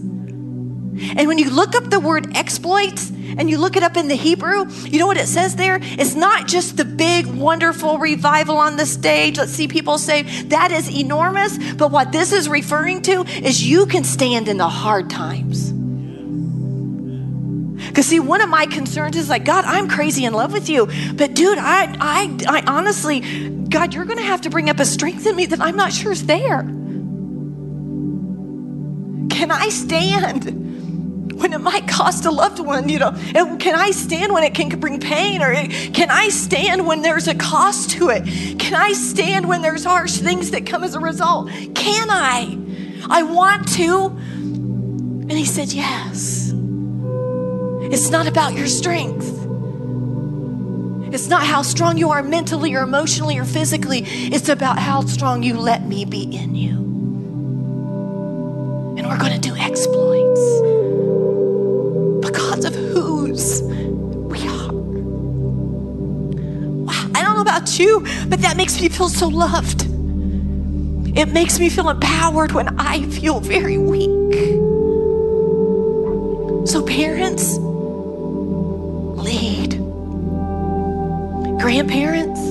And 1.00 1.28
when 1.28 1.38
you 1.38 1.50
look 1.50 1.76
up 1.76 1.90
the 1.90 2.00
word 2.00 2.36
exploits, 2.36 3.12
and 3.38 3.50
you 3.50 3.58
look 3.58 3.76
it 3.76 3.84
up 3.84 3.98
in 3.98 4.08
the 4.08 4.16
Hebrew, 4.16 4.70
you 4.86 5.00
know 5.00 5.08
what 5.08 5.18
it 5.18 5.28
says 5.28 5.56
there? 5.56 5.80
It's 5.82 6.16
not 6.16 6.48
just 6.48 6.78
the 6.78 6.86
big, 6.86 7.28
wonderful 7.28 8.00
revival 8.00 8.58
on 8.58 8.78
the 8.78 8.86
stage. 8.86 9.38
Let's 9.38 9.52
see 9.52 9.68
people 9.68 9.98
say 9.98 10.24
that 10.44 10.72
is 10.72 10.90
enormous. 10.90 11.58
But 11.74 11.92
what 11.92 12.12
this 12.12 12.32
is 12.32 12.50
referring 12.50 13.04
to 13.04 13.24
is 13.26 13.64
you 13.64 13.86
can 13.86 14.04
stand 14.04 14.48
in 14.48 14.58
the 14.58 14.68
hard 14.68 15.10
times. 15.10 15.72
Because 17.88 18.08
see, 18.08 18.20
one 18.20 18.42
of 18.42 18.50
my 18.50 18.66
concerns 18.66 19.16
is 19.16 19.30
like, 19.30 19.46
God, 19.46 19.66
I'm 19.66 19.88
crazy 19.88 20.26
in 20.26 20.34
love 20.34 20.52
with 20.52 20.70
you, 20.70 20.88
but 21.16 21.34
dude, 21.34 21.58
I, 21.58 21.96
I, 22.00 22.38
I 22.48 22.64
honestly, 22.68 23.50
God, 23.50 23.94
you're 23.94 24.06
going 24.06 24.18
to 24.18 24.24
have 24.24 24.42
to 24.42 24.50
bring 24.50 24.70
up 24.70 24.80
a 24.80 24.86
strength 24.86 25.26
in 25.26 25.36
me 25.36 25.46
that 25.48 25.62
I'm 25.62 25.76
not 25.76 25.94
sure 25.94 26.12
is 26.12 26.26
there. 26.26 26.62
Can 29.30 29.52
I 29.52 29.70
stand? 29.70 30.67
When 31.38 31.54
it 31.54 31.60
might 31.60 31.88
cost 31.88 32.26
a 32.26 32.32
loved 32.32 32.60
one, 32.60 32.90
you 32.90 33.00
know? 33.00 33.12
Can 33.60 33.76
I 33.76 33.92
stand 33.92 34.34
when 34.34 34.44
it 34.44 34.56
can 34.56 34.70
bring 34.80 35.00
pain? 35.00 35.42
Or 35.42 35.54
can 35.54 36.10
I 36.10 36.30
stand 36.30 36.88
when 36.88 37.02
there's 37.02 37.28
a 37.28 37.36
cost 37.36 37.92
to 37.92 38.10
it? 38.10 38.24
Can 38.60 38.74
I 38.74 38.94
stand 38.94 39.48
when 39.48 39.62
there's 39.62 39.84
harsh 39.84 40.18
things 40.18 40.52
that 40.52 40.66
come 40.66 40.84
as 40.84 40.96
a 40.96 41.00
result? 41.00 41.50
Can 41.76 42.10
I? 42.10 42.58
I 43.10 43.24
want 43.24 43.68
to. 43.74 44.08
And 44.08 45.32
he 45.32 45.46
said, 45.46 45.72
Yes. 45.72 46.52
It's 47.90 48.10
not 48.10 48.28
about 48.28 48.54
your 48.54 48.68
strength. 48.68 49.26
It's 51.14 51.30
not 51.30 51.44
how 51.44 51.62
strong 51.62 51.98
you 51.98 52.12
are 52.12 52.22
mentally 52.22 52.76
or 52.76 52.82
emotionally 52.82 53.38
or 53.38 53.46
physically. 53.46 54.04
It's 54.06 54.50
about 54.50 54.78
how 54.78 55.02
strong 55.02 55.42
you 55.42 55.58
let 55.58 55.86
me 55.86 56.04
be 56.04 56.24
in 56.24 56.54
you. 56.54 56.78
And 58.98 59.08
we're 59.08 59.18
going 59.18 59.40
to 59.40 59.40
do 59.40 59.56
exploits 59.56 60.97
because 62.28 62.66
of 62.66 62.76
whose 62.76 63.62
we 63.62 64.48
are. 64.48 64.72
Wow, 66.84 67.12
I 67.16 67.22
don't 67.24 67.36
know 67.36 67.42
about 67.42 67.80
you, 67.80 68.02
but 68.28 68.42
that 68.42 68.58
makes 68.58 68.80
me 68.82 68.90
feel 68.90 69.10
so 69.10 69.28
loved. 69.28 69.86
It 71.18 71.30
makes 71.30 71.60
me 71.60 71.70
feel 71.70 71.90
empowered 71.90 72.52
when 72.52 72.80
I 72.80 73.04
feel 73.10 73.40
very 73.40 73.78
weak. 73.78 74.34
So, 76.68 76.84
parents, 76.86 77.58
lead. 79.24 79.80
Grandparents, 81.62 82.42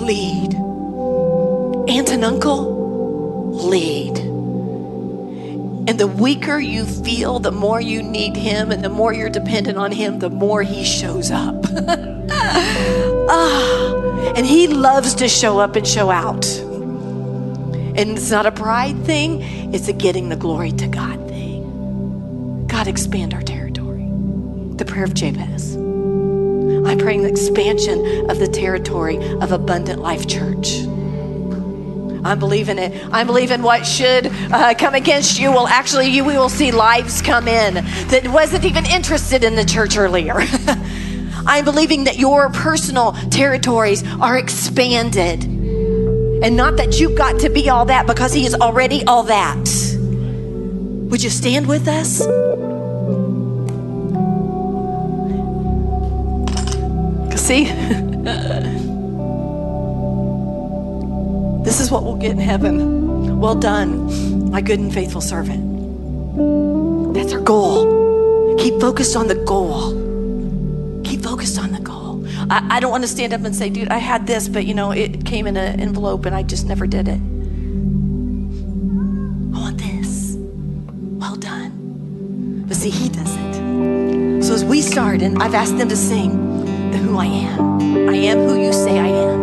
lead. 0.00 0.54
Aunt 1.88 2.10
and 2.10 2.24
uncle, 2.24 3.58
lead. 3.68 4.31
And 5.92 6.00
the 6.00 6.06
weaker 6.06 6.58
you 6.58 6.86
feel, 6.86 7.38
the 7.38 7.52
more 7.52 7.78
you 7.78 8.02
need 8.02 8.34
Him, 8.34 8.72
and 8.72 8.82
the 8.82 8.88
more 8.88 9.12
you're 9.12 9.28
dependent 9.28 9.76
on 9.76 9.92
Him, 9.92 10.20
the 10.20 10.30
more 10.30 10.62
He 10.62 10.84
shows 10.84 11.30
up. 11.30 11.66
ah, 13.28 14.32
and 14.34 14.46
He 14.46 14.68
loves 14.68 15.12
to 15.16 15.28
show 15.28 15.58
up 15.58 15.76
and 15.76 15.86
show 15.86 16.10
out. 16.10 16.46
And 16.56 18.16
it's 18.16 18.30
not 18.30 18.46
a 18.46 18.52
pride 18.52 19.04
thing, 19.04 19.42
it's 19.74 19.86
a 19.86 19.92
getting 19.92 20.30
the 20.30 20.36
glory 20.36 20.72
to 20.72 20.88
God 20.88 21.28
thing. 21.28 22.66
God, 22.68 22.88
expand 22.88 23.34
our 23.34 23.42
territory. 23.42 24.08
The 24.76 24.86
prayer 24.86 25.04
of 25.04 25.12
Jabez. 25.12 25.76
I'm 25.76 26.96
praying 26.96 27.24
the 27.24 27.28
expansion 27.28 28.30
of 28.30 28.38
the 28.38 28.48
territory 28.48 29.18
of 29.42 29.52
Abundant 29.52 30.00
Life 30.00 30.26
Church. 30.26 30.86
I'm 32.24 32.38
believing 32.38 32.78
it. 32.78 33.04
I'm 33.12 33.26
believing 33.26 33.62
what 33.62 33.84
should 33.84 34.28
uh, 34.52 34.74
come 34.74 34.94
against 34.94 35.40
you 35.40 35.50
will 35.50 35.66
actually, 35.66 36.08
you 36.08 36.24
we 36.24 36.36
will 36.38 36.48
see 36.48 36.70
lives 36.70 37.20
come 37.20 37.48
in 37.48 37.74
that 37.74 38.28
wasn't 38.28 38.64
even 38.64 38.86
interested 38.86 39.42
in 39.42 39.56
the 39.56 39.64
church 39.64 39.96
earlier. 39.96 40.36
I'm 41.46 41.64
believing 41.64 42.04
that 42.04 42.18
your 42.18 42.50
personal 42.50 43.12
territories 43.30 44.04
are 44.20 44.38
expanded. 44.38 45.44
And 45.44 46.56
not 46.56 46.76
that 46.76 47.00
you've 47.00 47.16
got 47.16 47.40
to 47.40 47.50
be 47.50 47.68
all 47.68 47.86
that 47.86 48.06
because 48.06 48.32
He 48.32 48.46
is 48.46 48.54
already 48.54 49.04
all 49.04 49.24
that. 49.24 49.56
Would 51.10 51.22
you 51.22 51.30
stand 51.30 51.66
with 51.66 51.88
us? 51.88 52.18
See? 57.42 57.66
This 61.64 61.80
is 61.80 61.90
what 61.90 62.02
we'll 62.02 62.16
get 62.16 62.32
in 62.32 62.38
heaven. 62.38 63.38
Well 63.38 63.54
done, 63.54 64.50
my 64.50 64.60
good 64.60 64.80
and 64.80 64.92
faithful 64.92 65.20
servant. 65.20 67.14
That's 67.14 67.32
our 67.32 67.40
goal. 67.40 68.56
Keep 68.58 68.80
focused 68.80 69.16
on 69.16 69.28
the 69.28 69.34
goal. 69.34 69.92
Keep 71.04 71.22
focused 71.22 71.58
on 71.58 71.72
the 71.72 71.80
goal. 71.80 72.24
I, 72.50 72.76
I 72.76 72.80
don't 72.80 72.90
want 72.90 73.04
to 73.04 73.08
stand 73.08 73.32
up 73.32 73.42
and 73.44 73.54
say, 73.54 73.70
dude, 73.70 73.88
I 73.88 73.98
had 73.98 74.26
this, 74.26 74.48
but 74.48 74.66
you 74.66 74.74
know, 74.74 74.90
it 74.90 75.24
came 75.24 75.46
in 75.46 75.56
an 75.56 75.80
envelope 75.80 76.26
and 76.26 76.34
I 76.34 76.42
just 76.42 76.66
never 76.66 76.86
did 76.86 77.06
it. 77.08 77.20
I 79.54 79.60
want 79.60 79.78
this. 79.78 80.36
Well 80.36 81.36
done. 81.36 82.64
But 82.66 82.76
see, 82.76 82.90
he 82.90 83.08
doesn't. 83.08 84.42
So 84.42 84.54
as 84.54 84.64
we 84.64 84.82
start, 84.82 85.22
and 85.22 85.40
I've 85.42 85.54
asked 85.54 85.78
them 85.78 85.88
to 85.88 85.96
sing 85.96 86.90
the 86.90 86.98
Who 86.98 87.16
I 87.16 87.26
Am. 87.26 88.08
I 88.08 88.14
am 88.14 88.38
who 88.38 88.60
you 88.60 88.72
say 88.72 88.98
I 88.98 89.06
am. 89.06 89.41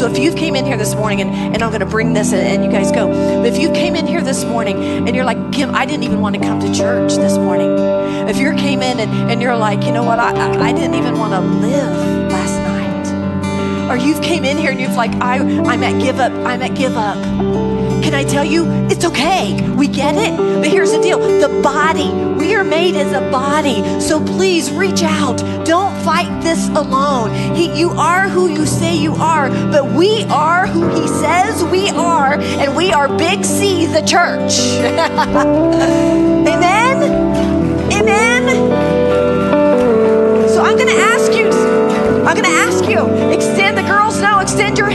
So 0.00 0.10
if 0.10 0.16
you 0.16 0.32
came 0.32 0.56
in 0.56 0.64
here 0.64 0.78
this 0.78 0.94
morning, 0.94 1.20
and, 1.20 1.30
and 1.30 1.62
I'm 1.62 1.68
going 1.68 1.80
to 1.80 1.86
bring 1.86 2.14
this 2.14 2.32
and, 2.32 2.40
and 2.40 2.64
you 2.64 2.70
guys 2.70 2.90
go, 2.90 3.08
but 3.08 3.44
if 3.44 3.58
you 3.58 3.70
came 3.70 3.94
in 3.94 4.06
here 4.06 4.22
this 4.22 4.46
morning 4.46 4.82
and 4.82 5.14
you're 5.14 5.26
like, 5.26 5.52
Kim, 5.52 5.74
I 5.74 5.84
didn't 5.84 6.04
even 6.04 6.22
want 6.22 6.36
to 6.36 6.40
come 6.40 6.58
to 6.58 6.74
church 6.74 7.16
this 7.16 7.36
morning. 7.36 7.68
If 8.26 8.38
you 8.38 8.54
came 8.54 8.80
in 8.80 8.98
and, 8.98 9.30
and 9.30 9.42
you're 9.42 9.58
like, 9.58 9.84
you 9.84 9.92
know 9.92 10.02
what, 10.02 10.18
I, 10.18 10.30
I, 10.30 10.68
I 10.68 10.72
didn't 10.72 10.94
even 10.94 11.18
want 11.18 11.34
to 11.34 11.40
live 11.40 12.32
last 12.32 12.56
night. 12.56 13.90
Or 13.90 13.96
you've 13.98 14.22
came 14.22 14.46
in 14.46 14.56
here 14.56 14.70
and 14.70 14.80
you've 14.80 14.96
like, 14.96 15.12
I, 15.16 15.36
I'm 15.36 15.82
at 15.82 16.00
give 16.00 16.18
up, 16.18 16.32
I'm 16.32 16.62
at 16.62 16.74
give 16.74 16.96
up. 16.96 17.79
Can 18.10 18.18
I 18.18 18.24
tell 18.24 18.44
you, 18.44 18.66
it's 18.90 19.04
okay. 19.04 19.54
We 19.70 19.86
get 19.86 20.16
it. 20.16 20.36
But 20.36 20.66
here's 20.66 20.90
the 20.90 21.00
deal 21.00 21.20
the 21.20 21.62
body, 21.62 22.10
we 22.34 22.56
are 22.56 22.64
made 22.64 22.96
as 22.96 23.12
a 23.12 23.20
body. 23.30 23.84
So 24.00 24.18
please 24.18 24.68
reach 24.72 25.04
out. 25.04 25.36
Don't 25.64 25.96
fight 26.02 26.42
this 26.42 26.66
alone. 26.70 27.32
He, 27.54 27.72
you 27.78 27.90
are 27.90 28.28
who 28.28 28.48
you 28.48 28.66
say 28.66 28.96
you 28.96 29.14
are, 29.14 29.48
but 29.70 29.92
we 29.92 30.24
are 30.24 30.66
who 30.66 30.88
He 31.00 31.06
says 31.06 31.62
we 31.62 31.90
are, 31.90 32.34
and 32.34 32.74
we 32.74 32.92
are 32.92 33.06
Big 33.16 33.44
C, 33.44 33.86
the 33.86 34.00
church. 34.00 34.58
Amen? 36.48 36.96
Amen? 37.92 38.48
So 40.48 40.62
I'm 40.64 40.76
going 40.76 40.88
to 40.88 41.00
ask 41.00 41.30
you, 41.32 41.48
I'm 42.26 42.34
going 42.34 42.42
to 42.42 42.58
ask 42.66 42.84
you, 42.90 43.06
extend 43.30 43.78
the 43.78 43.82
girls 43.82 44.20
now, 44.20 44.40
extend 44.40 44.78
your 44.78 44.89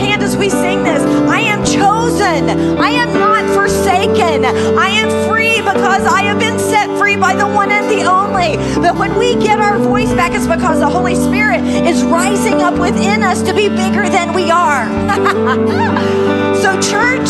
one 7.65 7.71
and 7.71 7.89
the 7.89 8.03
only. 8.03 8.57
But 8.81 8.95
when 8.95 9.17
we 9.17 9.35
get 9.35 9.59
our 9.59 9.77
voice 9.79 10.13
back, 10.13 10.33
it's 10.33 10.47
because 10.47 10.79
the 10.79 10.89
Holy 10.89 11.15
Spirit 11.15 11.61
is 11.63 12.03
rising 12.03 12.61
up 12.61 12.77
within 12.77 13.23
us 13.23 13.41
to 13.43 13.53
be 13.53 13.69
bigger 13.69 14.07
than 14.07 14.33
we 14.33 14.51
are. 14.51 14.85
so, 16.61 16.79
church, 16.81 17.29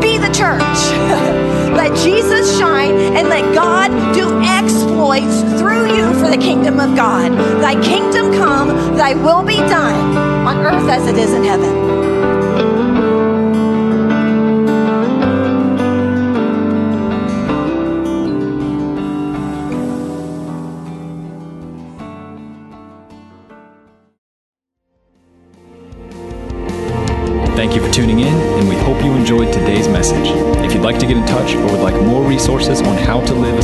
be 0.00 0.18
the 0.18 0.32
church. 0.32 0.60
let 1.74 1.96
Jesus 1.98 2.56
shine 2.58 2.94
and 3.16 3.28
let 3.28 3.52
God 3.54 3.90
do 4.14 4.40
exploits 4.44 5.40
through 5.58 5.96
you 5.96 6.12
for 6.20 6.28
the 6.30 6.38
kingdom 6.38 6.78
of 6.78 6.94
God. 6.94 7.32
Thy 7.60 7.74
kingdom 7.82 8.32
come, 8.32 8.96
thy 8.96 9.14
will 9.14 9.42
be 9.42 9.56
done 9.56 10.16
on 10.46 10.58
earth 10.58 10.88
as 10.88 11.06
it 11.08 11.16
is 11.16 11.32
in 11.32 11.42
heaven. 11.42 12.13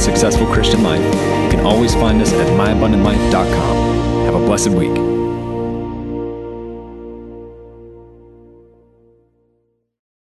Successful 0.00 0.46
Christian 0.46 0.82
life, 0.82 1.04
you 1.04 1.50
can 1.50 1.60
always 1.60 1.94
find 1.94 2.20
us 2.22 2.32
at 2.32 2.46
myabundantlife.com. 2.48 4.24
Have 4.24 4.34
a 4.34 4.38
blessed 4.38 4.70
week. 4.70 5.19